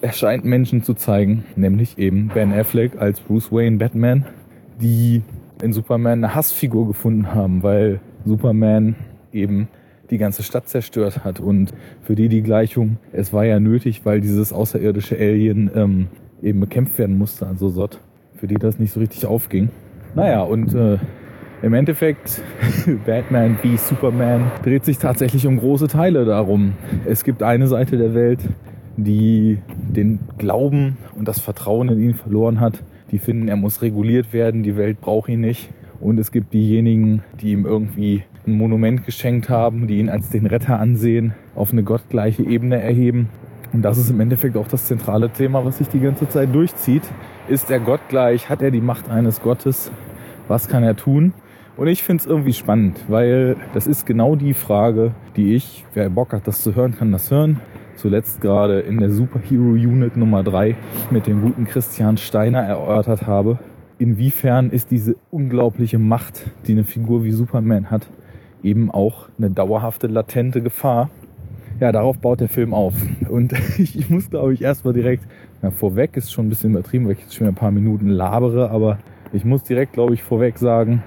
Er 0.00 0.12
scheint 0.12 0.44
Menschen 0.44 0.84
zu 0.84 0.94
zeigen, 0.94 1.44
nämlich 1.56 1.98
eben 1.98 2.28
Ben 2.32 2.52
Affleck 2.52 3.00
als 3.00 3.20
Bruce 3.20 3.50
Wayne 3.50 3.78
Batman, 3.78 4.26
die 4.80 5.22
in 5.62 5.72
Superman 5.72 6.24
eine 6.24 6.34
Hassfigur 6.34 6.86
gefunden 6.86 7.34
haben, 7.34 7.62
weil 7.62 8.00
Superman 8.28 8.94
eben 9.32 9.68
die 10.10 10.18
ganze 10.18 10.42
Stadt 10.42 10.68
zerstört 10.68 11.24
hat. 11.24 11.40
Und 11.40 11.72
für 12.02 12.14
die 12.14 12.28
die 12.28 12.42
Gleichung, 12.42 12.98
es 13.12 13.32
war 13.32 13.44
ja 13.44 13.60
nötig, 13.60 14.04
weil 14.04 14.20
dieses 14.20 14.52
außerirdische 14.52 15.16
Alien 15.16 15.70
ähm, 15.74 16.06
eben 16.42 16.60
bekämpft 16.60 16.98
werden 16.98 17.18
musste, 17.18 17.46
also 17.46 17.68
Sot, 17.68 18.00
für 18.36 18.46
die 18.46 18.54
das 18.54 18.78
nicht 18.78 18.92
so 18.92 19.00
richtig 19.00 19.26
aufging. 19.26 19.70
Naja, 20.14 20.42
und 20.42 20.74
äh, 20.74 20.98
im 21.62 21.74
Endeffekt, 21.74 22.42
Batman 23.06 23.58
wie 23.62 23.76
Superman 23.76 24.50
dreht 24.62 24.84
sich 24.84 24.98
tatsächlich 24.98 25.46
um 25.46 25.58
große 25.58 25.88
Teile 25.88 26.24
darum. 26.24 26.74
Es 27.04 27.24
gibt 27.24 27.42
eine 27.42 27.66
Seite 27.66 27.98
der 27.98 28.14
Welt, 28.14 28.40
die 28.96 29.58
den 29.76 30.20
Glauben 30.38 30.96
und 31.16 31.28
das 31.28 31.40
Vertrauen 31.40 31.88
in 31.88 32.00
ihn 32.00 32.14
verloren 32.14 32.60
hat. 32.60 32.82
Die 33.10 33.18
finden, 33.18 33.48
er 33.48 33.56
muss 33.56 33.82
reguliert 33.82 34.32
werden, 34.32 34.62
die 34.62 34.76
Welt 34.76 35.00
braucht 35.00 35.28
ihn 35.28 35.40
nicht. 35.40 35.70
Und 36.00 36.18
es 36.18 36.30
gibt 36.30 36.52
diejenigen, 36.52 37.22
die 37.40 37.52
ihm 37.52 37.66
irgendwie 37.66 38.22
ein 38.46 38.52
Monument 38.52 39.04
geschenkt 39.04 39.48
haben, 39.48 39.86
die 39.86 39.98
ihn 39.98 40.08
als 40.08 40.30
den 40.30 40.46
Retter 40.46 40.78
ansehen, 40.78 41.34
auf 41.54 41.72
eine 41.72 41.82
gottgleiche 41.82 42.44
Ebene 42.44 42.80
erheben. 42.80 43.28
Und 43.72 43.82
das 43.82 43.98
ist 43.98 44.10
im 44.10 44.20
Endeffekt 44.20 44.56
auch 44.56 44.68
das 44.68 44.86
zentrale 44.86 45.30
Thema, 45.30 45.64
was 45.64 45.78
sich 45.78 45.88
die 45.88 46.00
ganze 46.00 46.28
Zeit 46.28 46.54
durchzieht. 46.54 47.02
Ist 47.48 47.70
er 47.70 47.80
gottgleich? 47.80 48.48
Hat 48.48 48.62
er 48.62 48.70
die 48.70 48.80
Macht 48.80 49.10
eines 49.10 49.42
Gottes? 49.42 49.90
Was 50.46 50.68
kann 50.68 50.82
er 50.82 50.96
tun? 50.96 51.34
Und 51.76 51.86
ich 51.86 52.02
finde 52.02 52.22
es 52.22 52.26
irgendwie 52.26 52.54
spannend, 52.54 53.04
weil 53.08 53.56
das 53.72 53.86
ist 53.86 54.04
genau 54.06 54.34
die 54.34 54.54
Frage, 54.54 55.12
die 55.36 55.54
ich, 55.54 55.84
wer 55.94 56.10
Bock 56.10 56.32
hat, 56.32 56.48
das 56.48 56.62
zu 56.62 56.74
hören, 56.74 56.96
kann 56.96 57.12
das 57.12 57.30
hören. 57.30 57.60
Zuletzt 57.94 58.40
gerade 58.40 58.80
in 58.80 58.98
der 58.98 59.10
Superhero 59.10 59.72
Unit 59.72 60.16
Nummer 60.16 60.42
3 60.42 60.76
mit 61.10 61.26
dem 61.26 61.42
guten 61.42 61.66
Christian 61.66 62.16
Steiner 62.16 62.60
erörtert 62.60 63.26
habe. 63.26 63.58
Inwiefern 63.98 64.70
ist 64.70 64.90
diese 64.92 65.16
unglaubliche 65.30 65.98
Macht, 65.98 66.50
die 66.66 66.72
eine 66.72 66.84
Figur 66.84 67.24
wie 67.24 67.32
Superman 67.32 67.90
hat, 67.90 68.06
eben 68.62 68.90
auch 68.90 69.28
eine 69.38 69.50
dauerhafte, 69.50 70.06
latente 70.06 70.62
Gefahr? 70.62 71.10
Ja, 71.80 71.92
darauf 71.92 72.18
baut 72.18 72.40
der 72.40 72.48
Film 72.48 72.74
auf. 72.74 72.94
Und 73.28 73.52
ich 73.78 74.08
muss, 74.08 74.30
glaube 74.30 74.54
ich, 74.54 74.62
erstmal 74.62 74.94
direkt, 74.94 75.24
na, 75.62 75.70
vorweg 75.70 76.16
ist 76.16 76.32
schon 76.32 76.46
ein 76.46 76.48
bisschen 76.48 76.70
übertrieben, 76.70 77.06
weil 77.06 77.12
ich 77.12 77.20
jetzt 77.20 77.34
schon 77.34 77.46
ein 77.46 77.54
paar 77.54 77.72
Minuten 77.72 78.08
labere, 78.08 78.70
aber 78.70 78.98
ich 79.32 79.44
muss 79.44 79.64
direkt, 79.64 79.92
glaube 79.92 80.14
ich, 80.14 80.22
vorweg 80.22 80.58
sagen, 80.58 81.02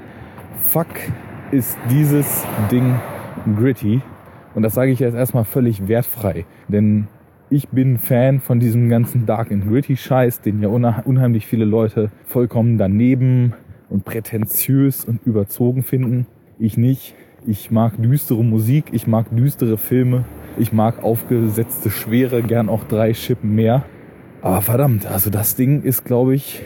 fuck 0.59 0.87
ist 1.51 1.77
dieses 1.89 2.45
Ding 2.71 2.95
gritty. 3.55 4.01
Und 4.53 4.63
das 4.63 4.73
sage 4.73 4.91
ich 4.91 4.99
jetzt 4.99 5.15
erstmal 5.15 5.45
völlig 5.45 5.87
wertfrei. 5.87 6.45
Denn 6.67 7.07
ich 7.51 7.67
bin 7.67 7.99
Fan 7.99 8.39
von 8.39 8.61
diesem 8.61 8.87
ganzen 8.87 9.25
Dark 9.25 9.51
and 9.51 9.67
Gritty 9.67 9.97
Scheiß, 9.97 10.39
den 10.39 10.61
ja 10.61 10.69
unheimlich 10.69 11.45
viele 11.45 11.65
Leute 11.65 12.09
vollkommen 12.25 12.77
daneben 12.77 13.53
und 13.89 14.05
prätentiös 14.05 15.03
und 15.03 15.25
überzogen 15.25 15.83
finden. 15.83 16.27
Ich 16.57 16.77
nicht. 16.77 17.13
Ich 17.45 17.69
mag 17.69 18.01
düstere 18.01 18.43
Musik, 18.43 18.85
ich 18.93 19.05
mag 19.05 19.25
düstere 19.35 19.77
Filme, 19.77 20.23
ich 20.57 20.71
mag 20.71 21.03
aufgesetzte 21.03 21.89
Schwere, 21.89 22.41
gern 22.41 22.69
auch 22.69 22.85
drei 22.85 23.13
Schippen 23.13 23.53
mehr. 23.53 23.83
Aber 24.41 24.61
verdammt, 24.61 25.05
also 25.05 25.29
das 25.29 25.55
Ding 25.55 25.81
ist, 25.81 26.05
glaube 26.05 26.35
ich, 26.35 26.61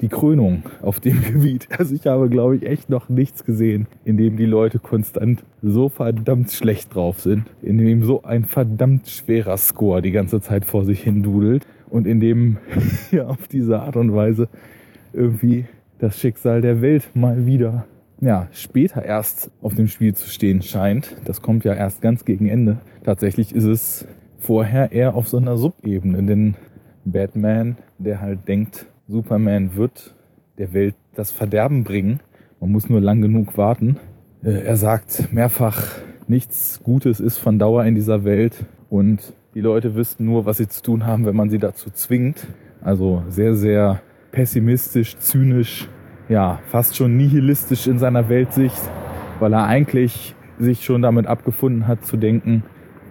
die 0.00 0.08
Krönung 0.08 0.62
auf 0.82 1.00
dem 1.00 1.22
Gebiet. 1.32 1.68
Also 1.76 1.94
ich 1.94 2.06
habe, 2.06 2.28
glaube 2.28 2.56
ich, 2.56 2.66
echt 2.66 2.90
noch 2.90 3.08
nichts 3.08 3.44
gesehen, 3.44 3.86
in 4.04 4.16
dem 4.16 4.36
die 4.36 4.46
Leute 4.46 4.78
konstant 4.78 5.44
so 5.62 5.88
verdammt 5.88 6.50
schlecht 6.50 6.94
drauf 6.94 7.20
sind, 7.20 7.44
in 7.62 7.78
dem 7.78 8.04
so 8.04 8.22
ein 8.22 8.44
verdammt 8.44 9.08
schwerer 9.08 9.56
Score 9.56 10.02
die 10.02 10.12
ganze 10.12 10.40
Zeit 10.40 10.64
vor 10.64 10.84
sich 10.84 11.02
hin 11.02 11.22
dudelt 11.22 11.66
und 11.88 12.06
in 12.06 12.20
dem 12.20 12.58
ja 13.10 13.26
auf 13.26 13.48
diese 13.48 13.80
Art 13.80 13.96
und 13.96 14.14
Weise 14.14 14.48
irgendwie 15.12 15.66
das 15.98 16.18
Schicksal 16.18 16.60
der 16.60 16.80
Welt 16.80 17.10
mal 17.14 17.46
wieder 17.46 17.86
ja, 18.20 18.48
später 18.52 19.04
erst 19.04 19.50
auf 19.62 19.74
dem 19.74 19.86
Spiel 19.86 20.14
zu 20.14 20.28
stehen 20.28 20.62
scheint. 20.62 21.16
Das 21.24 21.40
kommt 21.40 21.64
ja 21.64 21.74
erst 21.74 22.02
ganz 22.02 22.24
gegen 22.24 22.48
Ende. 22.48 22.78
Tatsächlich 23.04 23.54
ist 23.54 23.64
es 23.64 24.06
vorher 24.38 24.92
eher 24.92 25.14
auf 25.14 25.28
so 25.28 25.36
einer 25.36 25.56
Subebene, 25.56 26.22
denn 26.22 26.56
Batman, 27.04 27.76
der 27.98 28.20
halt 28.20 28.48
denkt, 28.48 28.86
Superman 29.08 29.74
wird 29.74 30.14
der 30.58 30.74
Welt 30.74 30.94
das 31.14 31.30
Verderben 31.30 31.82
bringen. 31.82 32.20
Man 32.60 32.70
muss 32.70 32.90
nur 32.90 33.00
lang 33.00 33.22
genug 33.22 33.56
warten. 33.56 33.96
Äh, 34.44 34.64
er 34.64 34.76
sagt 34.76 35.32
mehrfach, 35.32 35.82
nichts 36.26 36.82
Gutes 36.84 37.18
ist 37.18 37.38
von 37.38 37.58
Dauer 37.58 37.84
in 37.84 37.94
dieser 37.94 38.24
Welt 38.24 38.66
und 38.90 39.32
die 39.54 39.62
Leute 39.62 39.94
wüssten 39.94 40.26
nur, 40.26 40.44
was 40.44 40.58
sie 40.58 40.68
zu 40.68 40.82
tun 40.82 41.06
haben, 41.06 41.24
wenn 41.24 41.34
man 41.34 41.48
sie 41.48 41.58
dazu 41.58 41.90
zwingt. 41.90 42.46
Also 42.82 43.22
sehr, 43.28 43.54
sehr 43.54 44.02
pessimistisch, 44.30 45.16
zynisch, 45.16 45.88
ja, 46.28 46.60
fast 46.66 46.94
schon 46.94 47.16
nihilistisch 47.16 47.86
in 47.86 47.98
seiner 47.98 48.28
Weltsicht, 48.28 48.78
weil 49.40 49.54
er 49.54 49.64
eigentlich 49.64 50.34
sich 50.58 50.84
schon 50.84 51.00
damit 51.00 51.26
abgefunden 51.26 51.86
hat 51.86 52.04
zu 52.04 52.18
denken, 52.18 52.62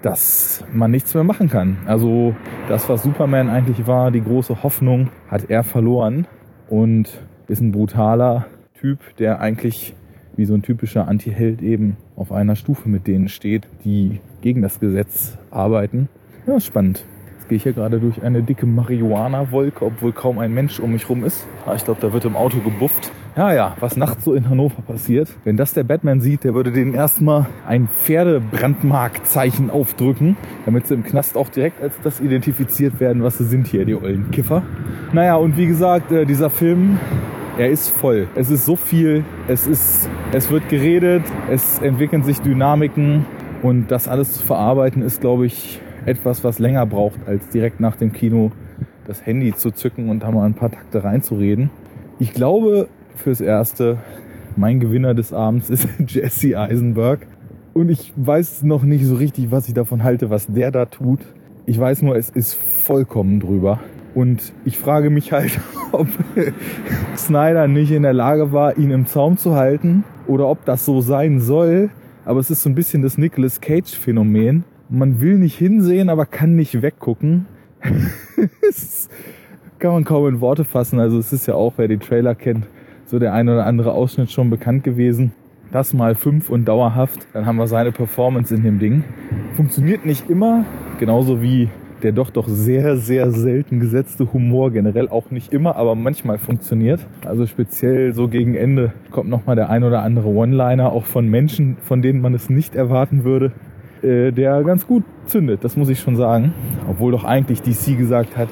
dass 0.01 0.63
man 0.71 0.91
nichts 0.91 1.13
mehr 1.13 1.23
machen 1.23 1.49
kann. 1.49 1.77
Also 1.85 2.35
das, 2.69 2.87
was 2.89 3.03
Superman 3.03 3.49
eigentlich 3.49 3.87
war, 3.87 4.11
die 4.11 4.23
große 4.23 4.63
Hoffnung, 4.63 5.09
hat 5.27 5.49
er 5.49 5.63
verloren 5.63 6.27
und 6.69 7.09
ist 7.47 7.61
ein 7.61 7.71
brutaler 7.71 8.45
Typ, 8.79 8.99
der 9.17 9.39
eigentlich 9.39 9.95
wie 10.35 10.45
so 10.45 10.53
ein 10.53 10.61
typischer 10.61 11.07
Anti-Held 11.07 11.61
eben 11.61 11.97
auf 12.15 12.31
einer 12.31 12.55
Stufe 12.55 12.87
mit 12.89 13.07
denen 13.07 13.27
steht, 13.27 13.67
die 13.83 14.19
gegen 14.41 14.61
das 14.61 14.79
Gesetz 14.79 15.37
arbeiten. 15.49 16.09
Ja, 16.45 16.59
spannend. 16.59 17.03
Jetzt 17.37 17.49
gehe 17.49 17.55
ich 17.57 17.63
hier 17.63 17.73
gerade 17.73 17.99
durch 17.99 18.21
eine 18.21 18.43
dicke 18.43 18.65
Marihuana-Wolke, 18.65 19.83
obwohl 19.83 20.11
kaum 20.11 20.37
ein 20.37 20.53
Mensch 20.53 20.79
um 20.79 20.91
mich 20.91 21.09
rum 21.09 21.23
ist. 21.23 21.47
Ah, 21.65 21.73
ich 21.75 21.83
glaube, 21.85 21.99
da 22.01 22.13
wird 22.13 22.25
im 22.25 22.35
Auto 22.35 22.59
gebufft. 22.59 23.11
Ja, 23.37 23.53
ja, 23.53 23.77
was 23.79 23.95
nachts 23.97 24.25
so 24.25 24.33
in 24.33 24.49
Hannover 24.49 24.81
passiert. 24.81 25.29
Wenn 25.43 25.57
das 25.57 25.75
der 25.75 25.83
Batman 25.83 26.21
sieht, 26.21 26.43
der 26.43 26.55
würde 26.55 26.71
denen 26.71 26.95
erstmal 26.95 27.45
ein 27.67 27.87
Pferdebrandmarkzeichen 27.87 29.69
aufdrücken, 29.69 30.35
damit 30.65 30.87
sie 30.87 30.95
im 30.95 31.03
Knast 31.03 31.37
auch 31.37 31.49
direkt 31.49 31.79
als 31.79 31.93
das 32.03 32.19
identifiziert 32.19 32.99
werden, 32.99 33.21
was 33.21 33.37
sie 33.37 33.43
sind 33.43 33.67
hier, 33.67 33.85
die 33.85 33.93
ollen 33.93 34.31
Kiffer. 34.31 34.63
Naja, 35.13 35.35
und 35.35 35.55
wie 35.55 35.67
gesagt, 35.67 36.11
äh, 36.11 36.25
dieser 36.25 36.49
Film 36.49 36.97
er 37.59 37.69
ist 37.69 37.89
voll. 37.89 38.27
Es 38.33 38.49
ist 38.49 38.65
so 38.65 38.75
viel, 38.75 39.23
es 39.47 39.67
ist, 39.67 40.09
es 40.31 40.49
wird 40.49 40.67
geredet, 40.69 41.21
es 41.51 41.77
entwickeln 41.77 42.23
sich 42.23 42.39
Dynamiken 42.41 43.27
und 43.61 43.91
das 43.91 44.07
alles 44.07 44.33
zu 44.33 44.43
verarbeiten 44.43 45.03
ist, 45.03 45.21
glaube 45.21 45.45
ich, 45.45 45.79
etwas, 46.07 46.43
was 46.43 46.57
länger 46.57 46.87
braucht, 46.87 47.27
als 47.27 47.49
direkt 47.49 47.81
nach 47.81 47.97
dem 47.97 48.13
Kino 48.13 48.51
das 49.05 49.23
Handy 49.23 49.53
zu 49.53 49.69
zücken 49.69 50.09
und 50.09 50.23
da 50.23 50.31
mal 50.31 50.43
ein 50.43 50.55
paar 50.55 50.71
Takte 50.71 51.03
reinzureden. 51.03 51.69
Ich 52.17 52.33
glaube, 52.33 52.87
fürs 53.19 53.41
Erste, 53.41 53.97
mein 54.55 54.79
Gewinner 54.79 55.13
des 55.13 55.33
Abends 55.33 55.69
ist 55.69 55.87
Jesse 56.07 56.57
Eisenberg. 56.59 57.27
Und 57.73 57.89
ich 57.89 58.11
weiß 58.15 58.63
noch 58.63 58.83
nicht 58.83 59.05
so 59.05 59.15
richtig, 59.15 59.51
was 59.51 59.67
ich 59.67 59.73
davon 59.73 60.03
halte, 60.03 60.29
was 60.29 60.47
der 60.47 60.71
da 60.71 60.85
tut. 60.85 61.19
Ich 61.65 61.79
weiß 61.79 62.01
nur, 62.01 62.15
es 62.15 62.29
ist 62.29 62.55
vollkommen 62.55 63.39
drüber. 63.39 63.79
Und 64.15 64.51
ich 64.65 64.79
frage 64.79 65.11
mich 65.11 65.31
halt, 65.31 65.59
ob 65.91 66.07
Snyder 67.15 67.67
nicht 67.67 67.91
in 67.91 68.01
der 68.01 68.13
Lage 68.13 68.51
war, 68.51 68.77
ihn 68.77 68.89
im 68.89 69.05
Zaum 69.05 69.37
zu 69.37 69.55
halten 69.55 70.03
oder 70.25 70.47
ob 70.47 70.65
das 70.65 70.85
so 70.85 71.01
sein 71.01 71.39
soll. 71.39 71.91
Aber 72.25 72.39
es 72.39 72.49
ist 72.49 72.63
so 72.63 72.69
ein 72.69 72.75
bisschen 72.75 73.03
das 73.03 73.17
Nicolas 73.17 73.61
Cage-Phänomen. 73.61 74.63
Man 74.89 75.21
will 75.21 75.37
nicht 75.37 75.57
hinsehen, 75.57 76.09
aber 76.09 76.25
kann 76.25 76.55
nicht 76.55 76.81
weggucken. 76.81 77.45
das 78.61 79.07
kann 79.79 79.91
man 79.91 80.03
kaum 80.03 80.27
in 80.27 80.41
Worte 80.41 80.63
fassen. 80.63 80.99
Also 80.99 81.19
es 81.19 81.31
ist 81.31 81.45
ja 81.45 81.53
auch, 81.53 81.73
wer 81.77 81.87
die 81.87 81.97
Trailer 81.97 82.35
kennt, 82.35 82.65
so 83.07 83.19
der 83.19 83.33
ein 83.33 83.49
oder 83.49 83.65
andere 83.65 83.93
Ausschnitt 83.93 84.31
schon 84.31 84.49
bekannt 84.49 84.83
gewesen. 84.83 85.31
Das 85.71 85.93
mal 85.93 86.15
fünf 86.15 86.49
und 86.49 86.65
dauerhaft. 86.65 87.27
Dann 87.33 87.45
haben 87.45 87.57
wir 87.57 87.67
seine 87.67 87.91
Performance 87.91 88.53
in 88.53 88.63
dem 88.63 88.79
Ding. 88.79 89.03
Funktioniert 89.55 90.05
nicht 90.05 90.29
immer, 90.29 90.65
genauso 90.99 91.41
wie 91.41 91.69
der 92.03 92.11
doch 92.11 92.29
doch 92.29 92.47
sehr, 92.47 92.97
sehr 92.97 93.31
selten 93.31 93.79
gesetzte 93.79 94.31
Humor 94.31 94.71
generell 94.71 95.09
auch 95.09 95.31
nicht 95.31 95.51
immer, 95.51 95.75
aber 95.77 95.95
manchmal 95.95 96.37
funktioniert. 96.37 97.05
Also 97.25 97.47
speziell 97.47 98.13
so 98.13 98.27
gegen 98.27 98.53
Ende 98.53 98.93
kommt 99.09 99.29
nochmal 99.29 99.55
der 99.55 99.69
ein 99.69 99.83
oder 99.83 100.03
andere 100.03 100.27
One-Liner, 100.27 100.91
auch 100.91 101.05
von 101.05 101.27
Menschen, 101.27 101.77
von 101.81 102.03
denen 102.03 102.21
man 102.21 102.35
es 102.35 102.51
nicht 102.51 102.75
erwarten 102.75 103.23
würde, 103.23 103.51
äh, 104.03 104.31
der 104.31 104.63
ganz 104.63 104.85
gut 104.85 105.03
zündet, 105.25 105.63
das 105.63 105.75
muss 105.75 105.89
ich 105.89 105.99
schon 105.99 106.15
sagen. 106.15 106.53
Obwohl 106.87 107.11
doch 107.11 107.23
eigentlich 107.23 107.61
DC 107.61 107.97
gesagt 107.97 108.37
hat, 108.37 108.49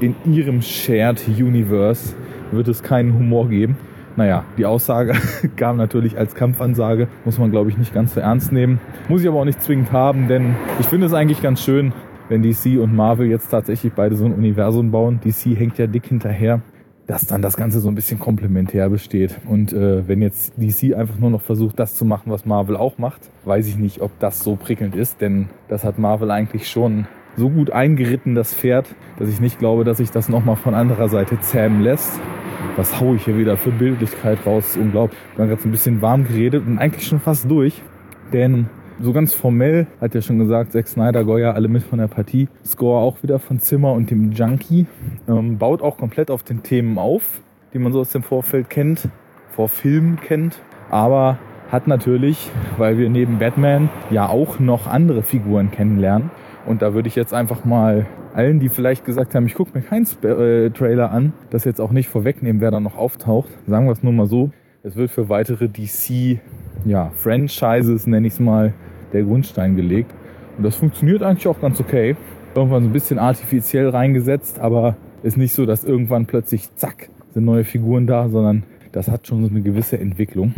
in 0.00 0.14
ihrem 0.26 0.60
Shared 0.60 1.22
Universe 1.28 2.14
wird 2.50 2.68
es 2.68 2.82
keinen 2.82 3.14
Humor 3.14 3.48
geben. 3.48 3.76
Naja, 4.18 4.44
die 4.56 4.66
Aussage 4.66 5.12
kam 5.56 5.76
natürlich 5.76 6.18
als 6.18 6.34
Kampfansage, 6.34 7.06
muss 7.24 7.38
man 7.38 7.52
glaube 7.52 7.70
ich 7.70 7.78
nicht 7.78 7.94
ganz 7.94 8.14
so 8.14 8.20
ernst 8.20 8.50
nehmen. 8.50 8.80
Muss 9.08 9.22
ich 9.22 9.28
aber 9.28 9.38
auch 9.38 9.44
nicht 9.44 9.62
zwingend 9.62 9.92
haben, 9.92 10.26
denn 10.26 10.56
ich 10.80 10.86
finde 10.86 11.06
es 11.06 11.12
eigentlich 11.12 11.40
ganz 11.40 11.62
schön, 11.62 11.92
wenn 12.28 12.42
DC 12.42 12.80
und 12.80 12.96
Marvel 12.96 13.28
jetzt 13.28 13.48
tatsächlich 13.48 13.92
beide 13.92 14.16
so 14.16 14.24
ein 14.24 14.34
Universum 14.34 14.90
bauen, 14.90 15.20
DC 15.24 15.56
hängt 15.56 15.78
ja 15.78 15.86
dick 15.86 16.06
hinterher, 16.06 16.62
dass 17.06 17.26
dann 17.26 17.42
das 17.42 17.56
Ganze 17.56 17.78
so 17.78 17.88
ein 17.88 17.94
bisschen 17.94 18.18
komplementär 18.18 18.90
besteht. 18.90 19.38
Und 19.46 19.72
äh, 19.72 20.08
wenn 20.08 20.20
jetzt 20.20 20.52
DC 20.56 20.96
einfach 20.96 21.18
nur 21.18 21.30
noch 21.30 21.42
versucht, 21.42 21.78
das 21.78 21.94
zu 21.94 22.04
machen, 22.04 22.32
was 22.32 22.44
Marvel 22.44 22.76
auch 22.76 22.98
macht, 22.98 23.20
weiß 23.44 23.68
ich 23.68 23.76
nicht, 23.76 24.00
ob 24.00 24.10
das 24.18 24.40
so 24.40 24.56
prickelnd 24.56 24.96
ist, 24.96 25.20
denn 25.20 25.48
das 25.68 25.84
hat 25.84 25.96
Marvel 26.00 26.32
eigentlich 26.32 26.68
schon 26.68 27.06
so 27.38 27.48
gut 27.48 27.70
eingeritten, 27.70 28.34
das 28.34 28.52
Pferd, 28.52 28.94
dass 29.18 29.28
ich 29.28 29.40
nicht 29.40 29.58
glaube, 29.58 29.84
dass 29.84 29.98
sich 29.98 30.10
das 30.10 30.28
nochmal 30.28 30.56
von 30.56 30.74
anderer 30.74 31.08
Seite 31.08 31.40
zähmen 31.40 31.82
lässt. 31.82 32.20
Was 32.76 33.00
haue 33.00 33.16
ich 33.16 33.24
hier 33.24 33.38
wieder 33.38 33.56
für 33.56 33.70
Bildlichkeit 33.70 34.38
raus? 34.44 34.76
Unglaublich. 34.76 35.18
Ich 35.30 35.36
bin 35.36 35.48
gerade 35.48 35.62
so 35.62 35.68
ein 35.68 35.72
bisschen 35.72 36.02
warm 36.02 36.26
geredet 36.26 36.66
und 36.66 36.78
eigentlich 36.78 37.06
schon 37.06 37.20
fast 37.20 37.48
durch. 37.50 37.80
Denn 38.32 38.66
so 39.00 39.12
ganz 39.12 39.32
formell 39.32 39.86
hat 40.00 40.14
ja 40.14 40.22
schon 40.22 40.38
gesagt, 40.38 40.72
Zack 40.72 40.88
Snyder, 40.88 41.24
Goya, 41.24 41.52
alle 41.52 41.68
mit 41.68 41.84
von 41.84 42.00
der 42.00 42.08
Partie. 42.08 42.48
Score 42.64 43.00
auch 43.00 43.22
wieder 43.22 43.38
von 43.38 43.60
Zimmer 43.60 43.92
und 43.92 44.10
dem 44.10 44.32
Junkie. 44.32 44.86
Ähm, 45.28 45.58
baut 45.58 45.82
auch 45.82 45.96
komplett 45.96 46.30
auf 46.30 46.42
den 46.42 46.64
Themen 46.64 46.98
auf, 46.98 47.40
die 47.72 47.78
man 47.78 47.92
so 47.92 48.00
aus 48.00 48.10
dem 48.10 48.24
Vorfeld 48.24 48.68
kennt, 48.68 49.08
vor 49.54 49.68
Filmen 49.68 50.18
kennt. 50.20 50.58
Aber 50.90 51.38
hat 51.70 51.86
natürlich, 51.86 52.50
weil 52.76 52.98
wir 52.98 53.08
neben 53.08 53.38
Batman 53.38 53.88
ja 54.10 54.28
auch 54.28 54.58
noch 54.58 54.86
andere 54.86 55.22
Figuren 55.22 55.70
kennenlernen. 55.70 56.30
Und 56.68 56.82
da 56.82 56.92
würde 56.92 57.08
ich 57.08 57.16
jetzt 57.16 57.32
einfach 57.32 57.64
mal 57.64 58.04
allen, 58.34 58.60
die 58.60 58.68
vielleicht 58.68 59.06
gesagt 59.06 59.34
haben, 59.34 59.46
ich 59.46 59.54
gucke 59.54 59.70
mir 59.72 59.82
keinen 59.82 60.02
Sp 60.04 60.20
äh, 60.28 60.68
Trailer 60.68 61.10
an, 61.10 61.32
das 61.48 61.64
jetzt 61.64 61.80
auch 61.80 61.92
nicht 61.92 62.10
vorwegnehmen, 62.10 62.60
wer 62.60 62.70
da 62.70 62.78
noch 62.78 62.94
auftaucht. 62.94 63.48
Sagen 63.66 63.86
wir 63.86 63.92
es 63.92 64.02
nur 64.02 64.12
mal 64.12 64.26
so. 64.26 64.50
Es 64.82 64.94
wird 64.94 65.10
für 65.10 65.30
weitere 65.30 65.68
DC 65.68 66.38
ja, 66.84 67.10
Franchises, 67.14 68.06
nenne 68.06 68.26
ich 68.26 68.34
es 68.34 68.40
mal, 68.40 68.74
der 69.14 69.22
Grundstein 69.22 69.76
gelegt. 69.76 70.12
Und 70.58 70.64
das 70.64 70.76
funktioniert 70.76 71.22
eigentlich 71.22 71.48
auch 71.48 71.58
ganz 71.58 71.80
okay. 71.80 72.16
Irgendwann 72.54 72.82
so 72.82 72.90
ein 72.90 72.92
bisschen 72.92 73.18
artifiziell 73.18 73.88
reingesetzt, 73.88 74.58
aber 74.58 74.98
ist 75.22 75.38
nicht 75.38 75.54
so, 75.54 75.64
dass 75.64 75.84
irgendwann 75.84 76.26
plötzlich 76.26 76.74
zack 76.76 77.08
sind 77.32 77.46
neue 77.46 77.64
Figuren 77.64 78.06
da, 78.06 78.28
sondern 78.28 78.64
das 78.92 79.08
hat 79.08 79.26
schon 79.26 79.42
so 79.42 79.48
eine 79.48 79.62
gewisse 79.62 79.98
Entwicklung. 79.98 80.52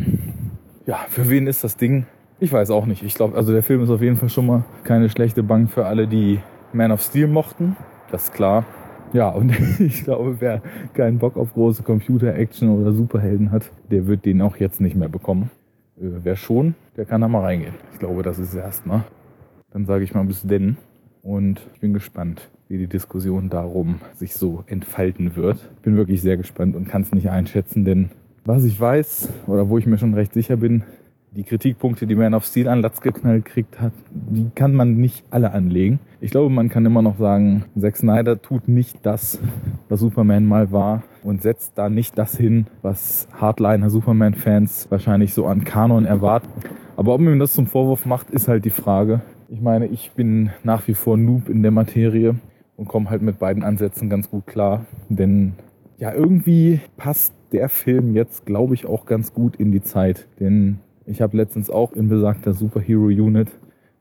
Ja, 0.87 0.99
für 1.09 1.31
wen 1.31 1.47
ist 1.47 1.63
das 1.63 1.77
Ding? 1.77 2.07
Ich 2.43 2.51
weiß 2.51 2.71
auch 2.71 2.87
nicht. 2.87 3.03
Ich 3.03 3.15
glaube, 3.15 3.37
also 3.37 3.53
der 3.53 3.63
Film 3.63 3.83
ist 3.83 3.91
auf 3.91 4.01
jeden 4.01 4.17
Fall 4.17 4.31
schon 4.31 4.47
mal 4.47 4.65
keine 4.85 5.11
schlechte 5.11 5.43
Bank 5.43 5.71
für 5.71 5.85
alle, 5.85 6.09
die 6.09 6.41
Man 6.73 6.91
of 6.91 7.03
Steel 7.03 7.29
mochten. 7.29 7.77
Das 8.11 8.25
ist 8.25 8.33
klar. 8.33 8.65
Ja, 9.13 9.29
und 9.29 9.53
ich 9.79 10.05
glaube, 10.05 10.37
wer 10.41 10.63
keinen 10.95 11.19
Bock 11.19 11.37
auf 11.37 11.53
große 11.53 11.83
Computer-Action 11.83 12.71
oder 12.71 12.93
Superhelden 12.93 13.51
hat, 13.51 13.71
der 13.91 14.07
wird 14.07 14.25
den 14.25 14.41
auch 14.41 14.57
jetzt 14.57 14.81
nicht 14.81 14.97
mehr 14.97 15.11
bekommen. 15.11 15.51
Äh, 15.99 16.23
wer 16.23 16.35
schon, 16.35 16.75
der 16.97 17.05
kann 17.05 17.21
da 17.21 17.29
mal 17.29 17.43
reingehen. 17.43 17.75
Ich 17.93 17.99
glaube, 17.99 18.23
das 18.23 18.39
ist 18.39 18.55
erstmal. 18.55 19.05
Dann 19.71 19.85
sage 19.85 20.05
ich 20.05 20.15
mal 20.15 20.25
bis 20.25 20.41
denn. 20.43 20.79
Und 21.23 21.61
ich 21.75 21.81
bin 21.81 21.93
gespannt, 21.93 22.49
wie 22.69 22.79
die 22.79 22.87
Diskussion 22.87 23.51
darum 23.51 24.01
sich 24.17 24.33
so 24.33 24.65
entfalten 24.67 25.37
wird. 25.37 25.59
Ich 25.77 25.83
bin 25.83 25.99
wirklich 25.99 26.23
sehr 26.23 26.39
gespannt 26.39 26.75
und 26.75 26.89
kann 26.89 27.03
es 27.03 27.13
nicht 27.13 27.29
einschätzen, 27.29 27.85
denn 27.85 28.09
was 28.47 28.65
ich 28.65 28.81
weiß 28.81 29.29
oder 29.47 29.69
wo 29.69 29.77
ich 29.77 29.85
mir 29.85 29.99
schon 29.99 30.15
recht 30.15 30.33
sicher 30.33 30.57
bin, 30.57 30.85
die 31.33 31.45
Kritikpunkte, 31.45 32.07
die 32.07 32.17
Man 32.17 32.35
of 32.35 32.45
Steel 32.45 32.69
an 32.69 32.83
Latz 32.83 33.01
geknallt 33.01 33.45
kriegt 33.45 33.81
hat, 33.81 33.93
die 34.11 34.51
kann 34.55 34.75
man 34.75 34.97
nicht 34.97 35.25
alle 35.31 35.53
anlegen. 35.53 36.01
Ich 36.21 36.33
glaube, 36.33 36.51
man 36.51 36.69
kann 36.69 36.85
immer 36.85 37.03
noch 37.03 37.19
sagen, 37.19 37.65
Zack 37.79 37.97
Snyder 37.97 38.43
tut 38.43 38.67
nicht 38.67 38.99
das, 39.03 39.39
was 39.89 40.01
Superman 40.01 40.45
mal 40.47 40.73
war 40.73 41.05
und 41.23 41.43
setzt 41.43 41.79
da 41.79 41.89
nicht 41.89 42.19
das 42.19 42.37
hin, 42.37 42.67
was 42.83 43.29
Hardliner 43.33 43.91
Superman-Fans 43.91 44.89
wahrscheinlich 44.91 45.33
so 45.33 45.47
an 45.47 45.65
Kanon 45.65 46.05
erwarten. 46.05 46.49
Aber 46.97 47.15
ob 47.15 47.21
man 47.21 47.39
das 47.39 47.55
zum 47.55 47.67
Vorwurf 47.67 48.07
macht, 48.07 48.31
ist 48.31 48.49
halt 48.49 48.65
die 48.65 48.71
Frage. 48.71 49.21
Ich 49.49 49.61
meine, 49.61 49.87
ich 49.87 50.13
bin 50.13 50.51
nach 50.65 50.87
wie 50.89 50.95
vor 50.95 51.17
Noob 51.17 51.49
in 51.49 51.63
der 51.63 51.71
Materie 51.71 52.35
und 52.77 52.89
komme 52.89 53.09
halt 53.09 53.23
mit 53.23 53.39
beiden 53.39 53.63
Ansätzen 53.63 54.11
ganz 54.11 54.31
gut 54.31 54.47
klar, 54.47 54.85
denn 55.09 55.53
ja, 55.99 56.13
irgendwie 56.13 56.81
passt 56.97 57.35
der 57.53 57.69
Film 57.69 58.15
jetzt, 58.15 58.47
glaube 58.47 58.75
ich, 58.75 58.87
auch 58.87 59.05
ganz 59.05 59.35
gut 59.35 59.57
in 59.57 59.71
die 59.71 59.83
Zeit, 59.83 60.29
denn 60.41 60.79
ich 61.11 61.21
habe 61.21 61.37
letztens 61.37 61.71
auch 61.71 61.93
in 61.93 62.09
besagter 62.09 62.53
Superhero 62.53 63.07
Unit, 63.07 63.49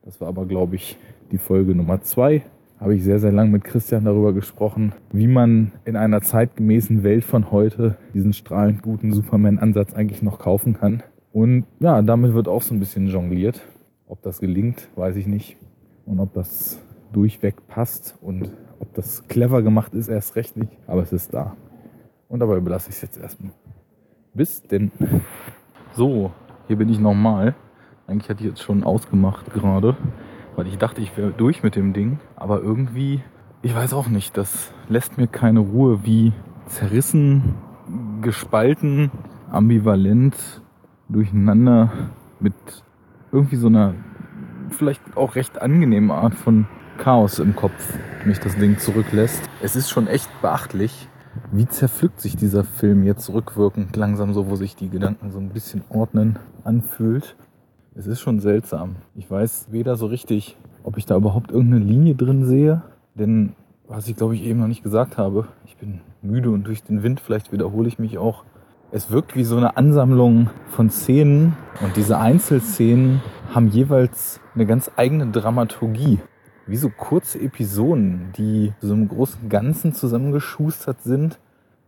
das 0.04 0.20
war 0.20 0.28
aber 0.28 0.46
glaube 0.46 0.76
ich 0.76 0.96
die 1.32 1.38
Folge 1.38 1.74
Nummer 1.74 2.00
zwei, 2.02 2.42
habe 2.78 2.94
ich 2.94 3.02
sehr, 3.02 3.18
sehr 3.18 3.32
lang 3.32 3.50
mit 3.50 3.64
Christian 3.64 4.04
darüber 4.04 4.32
gesprochen, 4.32 4.92
wie 5.12 5.26
man 5.26 5.72
in 5.84 5.96
einer 5.96 6.22
zeitgemäßen 6.22 7.02
Welt 7.02 7.24
von 7.24 7.50
heute 7.50 7.96
diesen 8.14 8.32
strahlend 8.32 8.82
guten 8.82 9.12
Superman-Ansatz 9.12 9.92
eigentlich 9.92 10.22
noch 10.22 10.38
kaufen 10.38 10.74
kann. 10.74 11.02
Und 11.32 11.66
ja, 11.80 12.00
damit 12.00 12.32
wird 12.32 12.48
auch 12.48 12.62
so 12.62 12.74
ein 12.74 12.80
bisschen 12.80 13.06
jongliert. 13.08 13.60
Ob 14.06 14.22
das 14.22 14.40
gelingt, 14.40 14.88
weiß 14.96 15.16
ich 15.16 15.26
nicht. 15.26 15.58
Und 16.06 16.20
ob 16.20 16.32
das 16.32 16.80
durchweg 17.12 17.66
passt 17.68 18.16
und 18.22 18.50
ob 18.78 18.94
das 18.94 19.28
clever 19.28 19.62
gemacht 19.62 19.94
ist, 19.94 20.08
erst 20.08 20.34
recht 20.36 20.56
nicht. 20.56 20.72
Aber 20.86 21.02
es 21.02 21.12
ist 21.12 21.34
da. 21.34 21.54
Und 22.28 22.40
dabei 22.40 22.56
überlasse 22.56 22.88
ich 22.88 22.96
es 22.96 23.02
jetzt 23.02 23.20
erstmal. 23.20 23.52
Bis 24.32 24.62
denn. 24.62 24.90
So, 25.92 26.30
hier 26.70 26.76
bin 26.76 26.88
ich 26.88 27.00
nochmal. 27.00 27.56
Eigentlich 28.06 28.30
hatte 28.30 28.44
ich 28.44 28.50
jetzt 28.50 28.62
schon 28.62 28.84
ausgemacht 28.84 29.52
gerade, 29.52 29.96
weil 30.54 30.68
ich 30.68 30.78
dachte, 30.78 31.00
ich 31.00 31.16
wäre 31.16 31.32
durch 31.32 31.64
mit 31.64 31.74
dem 31.74 31.92
Ding. 31.92 32.20
Aber 32.36 32.60
irgendwie, 32.60 33.24
ich 33.60 33.74
weiß 33.74 33.92
auch 33.92 34.06
nicht, 34.06 34.36
das 34.36 34.72
lässt 34.88 35.18
mir 35.18 35.26
keine 35.26 35.58
Ruhe, 35.58 36.04
wie 36.04 36.32
zerrissen, 36.66 37.56
gespalten, 38.20 39.10
ambivalent, 39.50 40.62
durcheinander 41.08 41.90
mit 42.38 42.54
irgendwie 43.32 43.56
so 43.56 43.66
einer 43.66 43.94
vielleicht 44.68 45.16
auch 45.16 45.34
recht 45.34 45.60
angenehme 45.60 46.14
Art 46.14 46.34
von 46.34 46.68
Chaos 46.98 47.40
im 47.40 47.56
Kopf 47.56 47.98
mich 48.24 48.38
das 48.38 48.54
Ding 48.54 48.78
zurücklässt. 48.78 49.42
Es 49.60 49.74
ist 49.74 49.90
schon 49.90 50.06
echt 50.06 50.30
beachtlich, 50.40 51.08
wie 51.52 51.66
zerpflückt 51.66 52.20
sich 52.20 52.36
dieser 52.36 52.64
Film 52.64 53.04
jetzt 53.04 53.30
rückwirkend 53.30 53.96
langsam 53.96 54.32
so, 54.32 54.48
wo 54.48 54.56
sich 54.56 54.76
die 54.76 54.88
Gedanken 54.88 55.30
so 55.30 55.38
ein 55.38 55.50
bisschen 55.50 55.82
ordnen, 55.88 56.38
anfühlt. 56.64 57.36
Es 57.94 58.06
ist 58.06 58.20
schon 58.20 58.40
seltsam. 58.40 58.96
Ich 59.14 59.30
weiß 59.30 59.68
weder 59.70 59.96
so 59.96 60.06
richtig, 60.06 60.56
ob 60.82 60.96
ich 60.96 61.06
da 61.06 61.16
überhaupt 61.16 61.50
irgendeine 61.50 61.84
Linie 61.84 62.14
drin 62.14 62.44
sehe, 62.44 62.82
denn 63.14 63.54
was 63.88 64.08
ich 64.08 64.16
glaube 64.16 64.34
ich 64.34 64.42
eben 64.42 64.60
noch 64.60 64.68
nicht 64.68 64.84
gesagt 64.84 65.18
habe, 65.18 65.48
ich 65.66 65.76
bin 65.76 66.00
müde 66.22 66.50
und 66.50 66.66
durch 66.66 66.82
den 66.82 67.02
Wind, 67.02 67.20
vielleicht 67.20 67.52
wiederhole 67.52 67.88
ich 67.88 67.98
mich 67.98 68.18
auch. 68.18 68.44
Es 68.92 69.10
wirkt 69.10 69.36
wie 69.36 69.44
so 69.44 69.56
eine 69.56 69.76
Ansammlung 69.76 70.50
von 70.68 70.90
Szenen 70.90 71.56
und 71.80 71.96
diese 71.96 72.18
Einzelszenen 72.18 73.20
haben 73.52 73.68
jeweils 73.68 74.40
eine 74.54 74.66
ganz 74.66 74.90
eigene 74.96 75.28
Dramaturgie 75.28 76.18
wie 76.66 76.76
so 76.76 76.88
kurze 76.88 77.40
Episoden, 77.40 78.32
die 78.36 78.72
so 78.80 78.92
einem 78.92 79.08
großen 79.08 79.48
Ganzen 79.48 79.92
zusammengeschustert 79.92 81.02
sind, 81.02 81.38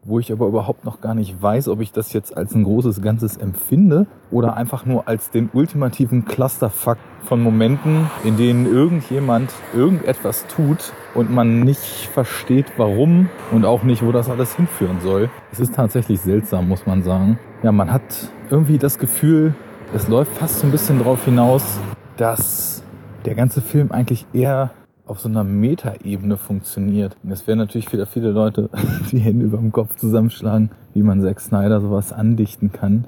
wo 0.04 0.18
ich 0.18 0.32
aber 0.32 0.48
überhaupt 0.48 0.84
noch 0.84 1.00
gar 1.00 1.14
nicht 1.14 1.40
weiß, 1.40 1.68
ob 1.68 1.80
ich 1.80 1.92
das 1.92 2.12
jetzt 2.12 2.36
als 2.36 2.54
ein 2.54 2.64
großes 2.64 3.02
Ganzes 3.02 3.36
empfinde 3.36 4.06
oder 4.32 4.56
einfach 4.56 4.84
nur 4.84 5.06
als 5.06 5.30
den 5.30 5.48
ultimativen 5.52 6.24
Clusterfuck 6.24 6.98
von 7.22 7.40
Momenten, 7.40 8.10
in 8.24 8.36
denen 8.36 8.66
irgendjemand 8.66 9.52
irgendetwas 9.74 10.46
tut 10.48 10.92
und 11.14 11.30
man 11.30 11.60
nicht 11.60 12.08
versteht, 12.12 12.66
warum 12.78 13.28
und 13.52 13.64
auch 13.64 13.84
nicht, 13.84 14.04
wo 14.04 14.10
das 14.10 14.28
alles 14.28 14.56
hinführen 14.56 15.00
soll. 15.00 15.30
Es 15.52 15.60
ist 15.60 15.74
tatsächlich 15.74 16.20
seltsam, 16.20 16.68
muss 16.68 16.84
man 16.84 17.04
sagen. 17.04 17.38
Ja, 17.62 17.70
man 17.70 17.92
hat 17.92 18.02
irgendwie 18.50 18.78
das 18.78 18.98
Gefühl, 18.98 19.54
es 19.94 20.08
läuft 20.08 20.36
fast 20.36 20.58
so 20.58 20.66
ein 20.66 20.72
bisschen 20.72 20.98
darauf 20.98 21.24
hinaus, 21.24 21.78
dass 22.16 22.81
der 23.24 23.34
ganze 23.34 23.60
Film 23.60 23.92
eigentlich 23.92 24.26
eher 24.32 24.70
auf 25.06 25.20
so 25.20 25.28
einer 25.28 25.44
Metaebene 25.44 26.36
funktioniert. 26.36 27.16
Und 27.22 27.30
es 27.30 27.46
werden 27.46 27.58
natürlich 27.58 27.92
wieder 27.92 28.06
viele 28.06 28.30
Leute 28.30 28.70
die 29.10 29.18
Hände 29.18 29.44
über 29.44 29.58
dem 29.58 29.72
Kopf 29.72 29.96
zusammenschlagen, 29.96 30.70
wie 30.94 31.02
man 31.02 31.20
Zack 31.20 31.40
Snyder 31.40 31.80
sowas 31.80 32.12
andichten 32.12 32.72
kann. 32.72 33.06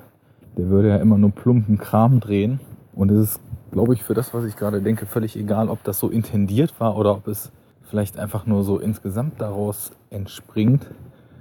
Der 0.56 0.68
würde 0.68 0.88
ja 0.88 0.97
immer 0.97 1.18
nur 1.18 1.30
plumpen 1.30 1.78
Kram 1.78 2.21
drehen. 2.21 2.61
Und 2.94 3.11
es 3.11 3.30
ist, 3.30 3.40
glaube 3.73 3.94
ich, 3.94 4.02
für 4.02 4.14
das, 4.14 4.35
was 4.35 4.44
ich 4.44 4.56
gerade 4.56 4.83
denke, 4.83 5.06
völlig 5.06 5.37
egal, 5.37 5.68
ob 5.68 5.83
das 5.85 5.99
so 5.99 6.09
intendiert 6.09 6.78
war 6.78 6.97
oder 6.97 7.12
ob 7.12 7.26
es 7.26 7.50
vielleicht 7.83 8.18
einfach 8.18 8.47
nur 8.47 8.64
so 8.64 8.78
insgesamt 8.78 9.40
daraus 9.40 9.92
entspringt. 10.11 10.87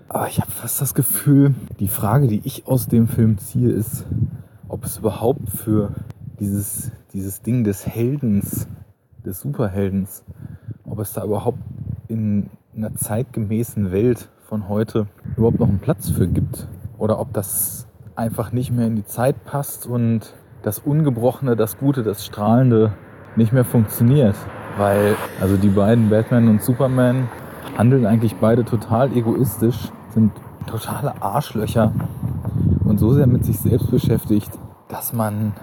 Aber 0.09 0.27
ich 0.27 0.39
habe 0.39 0.51
fast 0.51 0.81
das 0.81 0.93
Gefühl, 0.93 1.55
die 1.79 1.87
Frage, 1.87 2.27
die 2.27 2.41
ich 2.43 2.67
aus 2.67 2.87
dem 2.87 3.07
Film 3.07 3.37
ziehe, 3.37 3.69
ist, 3.69 4.05
ob 4.67 4.85
es 4.85 4.97
überhaupt 4.97 5.49
für 5.49 5.91
dieses, 6.39 6.91
dieses 7.13 7.41
Ding 7.41 7.63
des 7.63 7.87
Heldens, 7.87 8.67
des 9.25 9.39
Superheldens, 9.39 10.23
ob 10.85 10.99
es 10.99 11.13
da 11.13 11.23
überhaupt 11.23 11.59
in 12.07 12.49
einer 12.75 12.95
zeitgemäßen 12.95 13.91
Welt 13.91 14.29
von 14.47 14.67
heute 14.67 15.07
überhaupt 15.37 15.59
noch 15.59 15.69
einen 15.69 15.79
Platz 15.79 16.09
für 16.09 16.27
gibt. 16.27 16.67
Oder 16.97 17.19
ob 17.19 17.33
das 17.33 17.87
einfach 18.15 18.51
nicht 18.51 18.71
mehr 18.71 18.87
in 18.87 18.95
die 18.95 19.05
Zeit 19.05 19.43
passt 19.45 19.87
und 19.87 20.33
das 20.61 20.79
Ungebrochene, 20.79 21.55
das 21.55 21.77
Gute, 21.77 22.03
das 22.03 22.25
Strahlende 22.25 22.93
nicht 23.35 23.51
mehr 23.53 23.65
funktioniert. 23.65 24.35
Weil, 24.77 25.15
also 25.41 25.57
die 25.57 25.69
beiden 25.69 26.09
Batman 26.09 26.47
und 26.47 26.61
Superman 26.61 27.29
handeln 27.77 28.05
eigentlich 28.05 28.35
beide 28.35 28.63
total 28.65 29.15
egoistisch, 29.15 29.91
sind 30.13 30.31
totale 30.67 31.21
Arschlöcher 31.21 31.91
und 32.85 32.99
so 32.99 33.13
sehr 33.13 33.27
mit 33.27 33.45
sich 33.45 33.59
selbst 33.59 33.89
beschäftigt, 33.91 34.51
dass 34.87 35.13
man 35.13 35.53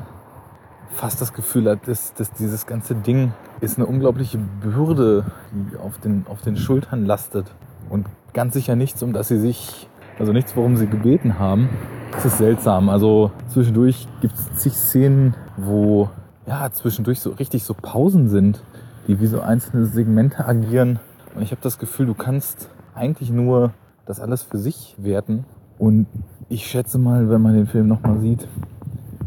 fast 0.91 1.21
das 1.21 1.33
Gefühl 1.33 1.69
hat, 1.69 1.87
dass, 1.87 2.15
dass 2.15 2.33
dieses 2.33 2.67
ganze 2.67 2.95
Ding 2.95 3.33
ist 3.61 3.79
eine 3.79 3.87
unglaubliche 3.87 4.39
Bürde, 4.39 5.25
die 5.53 5.77
auf 5.77 5.99
den, 5.99 6.27
auf 6.29 6.43
den 6.43 6.57
Schultern 6.57 7.07
lastet. 7.07 7.47
Und 7.89 8.07
ganz 8.33 8.55
sicher 8.55 8.77
nichts, 8.77 9.03
um 9.03 9.13
das 9.13 9.29
sie 9.29 9.39
sich, 9.39 9.89
also 10.19 10.33
nichts, 10.33 10.57
worum 10.57 10.77
sie 10.77 10.87
gebeten 10.87 11.39
haben. 11.39 11.69
Das 12.13 12.25
ist 12.25 12.39
seltsam. 12.39 12.89
Also 12.89 13.31
zwischendurch 13.49 14.09
gibt 14.21 14.35
es 14.35 14.55
zig 14.55 14.75
Szenen, 14.75 15.35
wo 15.57 16.11
ja 16.47 16.71
zwischendurch 16.73 17.21
so 17.21 17.31
richtig 17.31 17.65
so 17.65 17.75
Pausen 17.75 18.29
sind, 18.29 18.63
die 19.07 19.21
wie 19.21 19.27
so 19.27 19.41
einzelne 19.41 19.87
Segmente 19.87 20.47
agieren. 20.47 20.99
Und 21.35 21.43
ich 21.43 21.53
habe 21.53 21.61
das 21.63 21.79
Gefühl, 21.79 22.07
du 22.07 22.15
kannst 22.15 22.69
eigentlich 22.95 23.31
nur 23.31 23.73
das 24.07 24.21
alles 24.21 24.43
für 24.43 24.59
sich 24.59 24.97
werten. 24.99 25.45
Und 25.79 26.07
ich 26.49 26.67
schätze 26.67 26.99
mal, 26.99 27.31
wenn 27.31 27.41
man 27.41 27.55
den 27.55 27.67
Film 27.67 27.87
nochmal 27.87 28.19
sieht, 28.19 28.47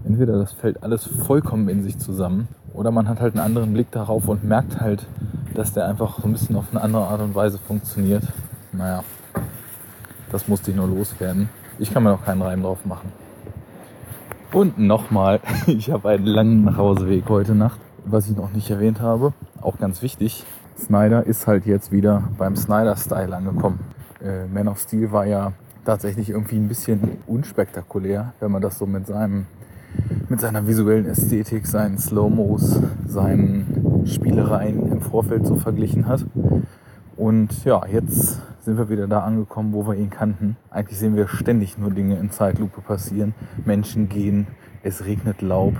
entweder 0.05 0.37
das 0.37 0.53
fällt 0.53 0.83
alles 0.83 1.05
vollkommen 1.05 1.69
in 1.69 1.83
sich 1.83 1.97
zusammen 1.97 2.47
oder 2.73 2.91
man 2.91 3.07
hat 3.07 3.19
halt 3.19 3.35
einen 3.35 3.45
anderen 3.45 3.73
Blick 3.73 3.91
darauf 3.91 4.27
und 4.27 4.43
merkt 4.43 4.79
halt, 4.79 5.05
dass 5.53 5.73
der 5.73 5.87
einfach 5.87 6.19
so 6.19 6.27
ein 6.27 6.33
bisschen 6.33 6.55
auf 6.55 6.65
eine 6.71 6.81
andere 6.81 7.03
Art 7.03 7.21
und 7.21 7.35
Weise 7.35 7.59
funktioniert. 7.59 8.23
Naja, 8.71 9.03
das 10.31 10.47
musste 10.47 10.71
ich 10.71 10.77
nur 10.77 10.87
loswerden. 10.87 11.49
Ich 11.79 11.93
kann 11.93 12.03
mir 12.03 12.09
noch 12.09 12.25
keinen 12.25 12.41
Reim 12.41 12.63
drauf 12.63 12.85
machen. 12.85 13.11
Und 14.51 14.77
nochmal, 14.77 15.39
ich 15.67 15.91
habe 15.91 16.09
einen 16.09 16.25
langen 16.25 16.63
Nachhauseweg 16.63 17.27
heute 17.29 17.55
Nacht, 17.55 17.79
was 18.05 18.29
ich 18.29 18.35
noch 18.35 18.51
nicht 18.51 18.69
erwähnt 18.69 19.01
habe. 19.01 19.33
Auch 19.61 19.77
ganz 19.77 20.01
wichtig, 20.01 20.45
Snyder 20.77 21.25
ist 21.25 21.47
halt 21.47 21.65
jetzt 21.65 21.91
wieder 21.91 22.23
beim 22.37 22.55
Snyder-Style 22.55 23.35
angekommen. 23.35 23.79
Äh, 24.23 24.45
Man 24.47 24.67
of 24.67 24.79
Steel 24.79 25.11
war 25.11 25.25
ja 25.25 25.53
tatsächlich 25.85 26.29
irgendwie 26.29 26.57
ein 26.57 26.67
bisschen 26.67 27.17
unspektakulär, 27.27 28.33
wenn 28.39 28.51
man 28.51 28.61
das 28.61 28.77
so 28.77 28.85
mit 28.85 29.07
seinem 29.07 29.45
mit 30.29 30.39
seiner 30.39 30.67
visuellen 30.67 31.05
Ästhetik, 31.05 31.67
seinen 31.67 31.97
Slow-Mos, 31.97 32.81
seinen 33.05 34.03
Spielereien 34.05 34.91
im 34.91 35.01
Vorfeld 35.01 35.45
so 35.45 35.55
verglichen 35.55 36.07
hat. 36.07 36.25
Und 37.15 37.63
ja, 37.65 37.85
jetzt 37.85 38.41
sind 38.61 38.77
wir 38.77 38.89
wieder 38.89 39.07
da 39.07 39.19
angekommen, 39.19 39.73
wo 39.73 39.85
wir 39.85 39.95
ihn 39.95 40.09
kannten. 40.09 40.57
Eigentlich 40.69 40.97
sehen 40.97 41.15
wir 41.15 41.27
ständig 41.27 41.77
nur 41.77 41.91
Dinge 41.91 42.17
in 42.17 42.31
Zeitlupe 42.31 42.81
passieren. 42.81 43.35
Menschen 43.65 44.09
gehen, 44.09 44.47
es 44.81 45.05
regnet 45.05 45.41
Laub. 45.41 45.75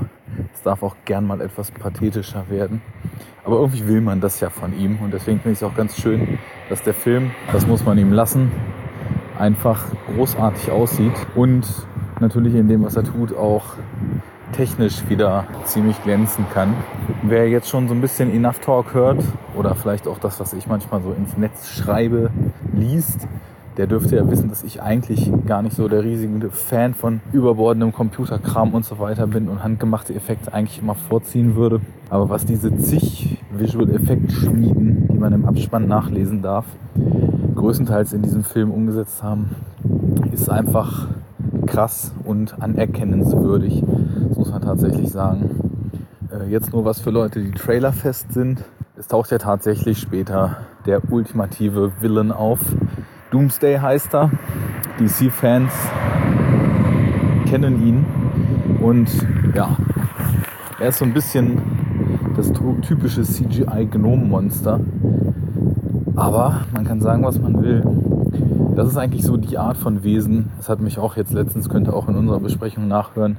Es 0.54 0.62
darf 0.62 0.84
auch 0.84 0.95
gern 1.06 1.26
mal 1.26 1.41
etwas 1.41 1.71
pathetischer 1.71 2.49
werden. 2.49 2.82
Aber 3.45 3.58
irgendwie 3.58 3.88
will 3.88 4.02
man 4.02 4.21
das 4.21 4.39
ja 4.39 4.49
von 4.49 4.78
ihm. 4.78 4.99
Und 5.02 5.13
deswegen 5.13 5.39
finde 5.39 5.54
ich 5.54 5.60
es 5.60 5.63
auch 5.63 5.76
ganz 5.76 5.97
schön, 5.97 6.38
dass 6.69 6.84
der 6.84 6.93
Film, 6.93 7.32
das 7.52 7.65
muss 7.65 7.84
man 7.86 7.97
ihm 7.97 8.12
lassen, 8.12 8.52
einfach 9.38 9.86
großartig 10.13 10.71
aussieht 10.71 11.15
und 11.36 11.65
natürlich 12.24 12.56
in 12.56 12.68
dem, 12.68 12.84
was 12.84 12.96
er 12.96 13.04
tut, 13.04 13.36
auch 13.36 13.64
technisch 14.54 15.08
wieder 15.10 15.46
ziemlich 15.66 16.02
glänzen 16.04 16.46
kann. 16.54 16.74
Wer 17.24 17.50
jetzt 17.50 17.70
schon 17.70 17.88
so 17.88 17.94
ein 17.94 18.02
bisschen 18.02 18.34
Enough 18.34 18.60
Talk 18.60 18.94
hört 18.94 19.24
oder 19.56 19.76
vielleicht 19.76 20.08
auch 20.08 20.20
das, 20.20 20.40
was 20.40 20.54
ich 20.54 20.68
manchmal 20.68 21.02
so 21.02 21.12
ins 21.12 21.38
Netz 21.38 21.70
schreibe, 21.70 22.30
liest, 22.72 23.28
der 23.78 23.88
dürfte 23.88 24.16
ja 24.16 24.30
wissen, 24.30 24.50
dass 24.50 24.64
ich 24.64 24.82
eigentlich 24.82 25.32
gar 25.48 25.64
nicht 25.64 25.76
so 25.76 25.88
der 25.88 26.04
riesige 26.04 26.52
Fan 26.52 26.94
von 26.94 27.22
überbordendem 27.32 27.92
Computerkram 27.92 28.74
und 28.74 28.86
so 28.86 29.00
weiter 29.00 29.26
bin 29.28 29.50
und 29.50 29.64
handgemachte 29.64 30.14
Effekte 30.14 30.54
eigentlich 30.54 30.80
immer 30.80 30.96
vorziehen 30.96 31.56
würde. 31.56 31.82
Aber 32.10 32.30
was 32.30 32.46
diese 32.46 32.76
zig 32.78 33.40
Visual 33.52 33.90
Effekt 33.90 34.32
Schmieden, 34.32 35.08
die 35.12 35.18
man 35.18 35.34
im 35.34 35.46
Abspann 35.46 35.88
nachlesen 35.88 36.44
darf, 36.44 36.66
größtenteils 37.56 38.14
in 38.14 38.22
diesem 38.22 38.44
Film 38.44 38.70
umgesetzt 38.72 39.24
haben, 39.24 39.56
ist 40.32 40.50
einfach 40.50 41.08
krass 41.65 42.12
und 42.23 42.62
anerkennenswürdig. 42.62 43.84
Das 44.30 44.38
muss 44.38 44.52
man 44.52 44.62
tatsächlich 44.62 45.10
sagen. 45.10 45.49
Äh, 46.32 46.49
jetzt 46.49 46.73
nur 46.73 46.86
was 46.86 46.99
für 46.99 47.12
Leute, 47.12 47.41
die 47.41 47.52
trailerfest 47.52 48.34
sind. 48.34 48.63
Es 48.95 49.08
taucht 49.08 49.32
ja 49.32 49.38
tatsächlich 49.38 49.99
später 49.99 50.58
der 50.86 51.02
ultimative 51.12 51.91
Villain 51.99 52.32
auf. 52.32 52.60
Doomsday 53.32 53.80
heißt 53.80 54.13
er. 54.13 54.32
DC-Fans 54.99 55.73
kennen 57.47 57.86
ihn. 57.86 58.06
Und 58.82 59.10
ja, 59.56 59.76
er 60.80 60.89
ist 60.89 60.99
so 60.99 61.06
ein 61.06 61.13
bisschen 61.13 61.62
das 62.36 62.52
typische 62.82 63.23
CGI-Gnomenmonster. 63.23 64.80
Aber 66.15 66.62
man 66.73 66.84
kann 66.84 67.02
sagen, 67.02 67.23
was 67.23 67.39
man 67.39 67.62
will. 67.62 67.84
Das 68.76 68.88
ist 68.88 68.97
eigentlich 68.97 69.23
so 69.23 69.38
die 69.38 69.58
Art 69.58 69.78
von 69.78 70.04
Wesen. 70.04 70.52
Das 70.58 70.69
hat 70.69 70.80
mich 70.80 70.97
auch 70.97 71.15
jetzt 71.15 71.32
letztens, 71.34 71.69
könnt 71.69 71.88
ihr 71.88 71.93
auch 71.93 72.08
in 72.08 72.15
unserer 72.15 72.39
Besprechung 72.39 72.88
nachhören, 72.88 73.38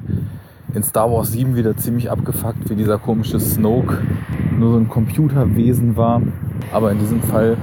in 0.74 0.82
Star 0.82 1.10
Wars 1.10 1.32
7 1.32 1.56
wieder 1.56 1.76
ziemlich 1.76 2.10
abgefuckt, 2.10 2.70
wie 2.70 2.74
dieser 2.74 2.98
komische 2.98 3.40
Snoke 3.40 3.98
nur 4.58 4.72
so 4.72 4.78
ein 4.78 4.88
Computerwesen 4.88 5.96
war. 5.96 6.22
Aber 6.72 6.92
in 6.92 6.98
diesem 6.98 7.22
Fall 7.22 7.56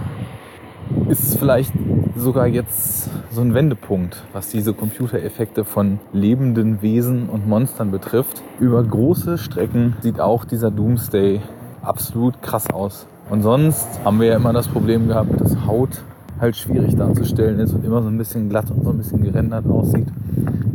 ist 1.09 1.23
es 1.23 1.35
vielleicht 1.35 1.73
sogar 2.15 2.47
jetzt 2.47 3.09
so 3.31 3.41
ein 3.41 3.53
Wendepunkt, 3.53 4.23
was 4.33 4.49
diese 4.49 4.73
Computereffekte 4.73 5.63
von 5.63 5.99
lebenden 6.11 6.81
Wesen 6.81 7.29
und 7.29 7.47
Monstern 7.47 7.91
betrifft. 7.91 8.41
Über 8.59 8.83
große 8.83 9.37
Strecken 9.37 9.95
sieht 10.01 10.19
auch 10.19 10.45
dieser 10.45 10.71
Doomsday 10.71 11.41
absolut 11.81 12.41
krass 12.41 12.69
aus. 12.69 13.07
Und 13.29 13.41
sonst 13.41 13.87
haben 14.03 14.19
wir 14.19 14.27
ja 14.27 14.35
immer 14.35 14.53
das 14.53 14.67
Problem 14.67 15.07
gehabt, 15.07 15.39
dass 15.39 15.65
Haut 15.65 16.01
halt 16.41 16.55
schwierig 16.55 16.95
darzustellen 16.95 17.59
ist 17.59 17.73
und 17.73 17.85
immer 17.85 18.01
so 18.01 18.09
ein 18.09 18.17
bisschen 18.17 18.49
glatt 18.49 18.71
und 18.71 18.83
so 18.83 18.89
ein 18.89 18.97
bisschen 18.97 19.21
gerendert 19.21 19.67
aussieht. 19.67 20.07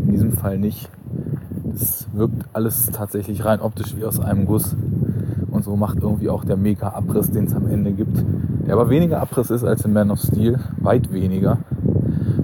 In 0.04 0.12
diesem 0.12 0.32
Fall 0.32 0.58
nicht. 0.58 0.88
Es 1.74 2.06
wirkt 2.14 2.46
alles 2.52 2.86
tatsächlich 2.92 3.44
rein 3.44 3.60
optisch 3.60 3.96
wie 3.96 4.04
aus 4.04 4.20
einem 4.20 4.46
Guss. 4.46 4.76
Und 5.50 5.64
so 5.64 5.74
macht 5.76 5.98
irgendwie 6.00 6.30
auch 6.30 6.44
der 6.44 6.56
Mega-Abriss, 6.56 7.32
den 7.32 7.46
es 7.46 7.54
am 7.54 7.66
Ende 7.66 7.92
gibt, 7.92 8.24
der 8.66 8.74
aber 8.74 8.88
weniger 8.90 9.20
Abriss 9.20 9.50
ist 9.50 9.64
als 9.64 9.84
in 9.84 9.92
Man 9.92 10.10
of 10.10 10.20
Steel, 10.20 10.60
weit 10.78 11.12
weniger, 11.12 11.58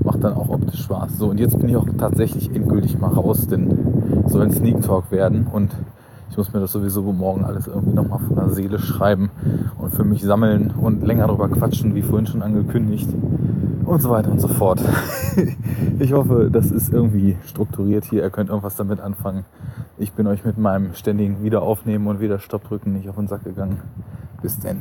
macht 0.02 0.24
dann 0.24 0.35
auch 0.35 0.48
optisch 0.48 0.82
Spaß. 0.82 1.18
So, 1.18 1.30
und 1.30 1.38
jetzt 1.38 1.58
bin 1.58 1.68
ich 1.68 1.76
auch 1.76 1.87
tatsächlich 1.98 2.54
endgültig 2.54 2.98
mal 2.98 3.08
raus, 3.08 3.46
denn 3.46 4.24
soll 4.26 4.42
ein 4.42 4.50
Sneak 4.50 4.82
Talk 4.82 5.11
werden 5.12 5.46
und 5.46 5.70
ich 6.33 6.38
muss 6.38 6.51
mir 6.51 6.61
das 6.61 6.73
sowieso 6.73 7.03
morgen 7.03 7.45
alles 7.45 7.66
irgendwie 7.66 7.92
nochmal 7.92 8.18
von 8.21 8.35
der 8.35 8.49
Seele 8.49 8.79
schreiben 8.79 9.31
und 9.77 9.95
für 9.95 10.03
mich 10.03 10.23
sammeln 10.23 10.71
und 10.71 11.07
länger 11.07 11.27
darüber 11.27 11.47
quatschen, 11.51 11.95
wie 11.95 12.01
vorhin 12.01 12.27
schon 12.27 12.40
angekündigt 12.40 13.07
und 13.85 14.01
so 14.01 14.09
weiter 14.09 14.33
und 14.33 14.40
so 14.40 14.49
fort. 14.49 14.83
Ich 15.99 16.12
hoffe, 16.12 16.51
das 16.53 16.71
ist 16.71 16.92
irgendwie 16.92 17.37
strukturiert 17.47 18.05
hier. 18.05 18.23
Ihr 18.23 18.31
könnt 18.31 18.51
irgendwas 18.51 18.77
damit 18.77 19.01
anfangen. 19.01 19.45
Ich 19.99 20.12
bin 20.12 20.27
euch 20.27 20.45
mit 20.45 20.59
meinem 20.59 20.95
ständigen 20.95 21.42
Wiederaufnehmen 21.42 22.07
und 22.09 22.21
wieder 22.21 22.38
Stoppdrücken 22.38 22.92
nicht 22.92 23.09
auf 23.09 23.16
den 23.16 23.29
Sack 23.29 23.45
gegangen. 23.45 23.81
Bis 24.42 24.59
denn. 24.59 24.81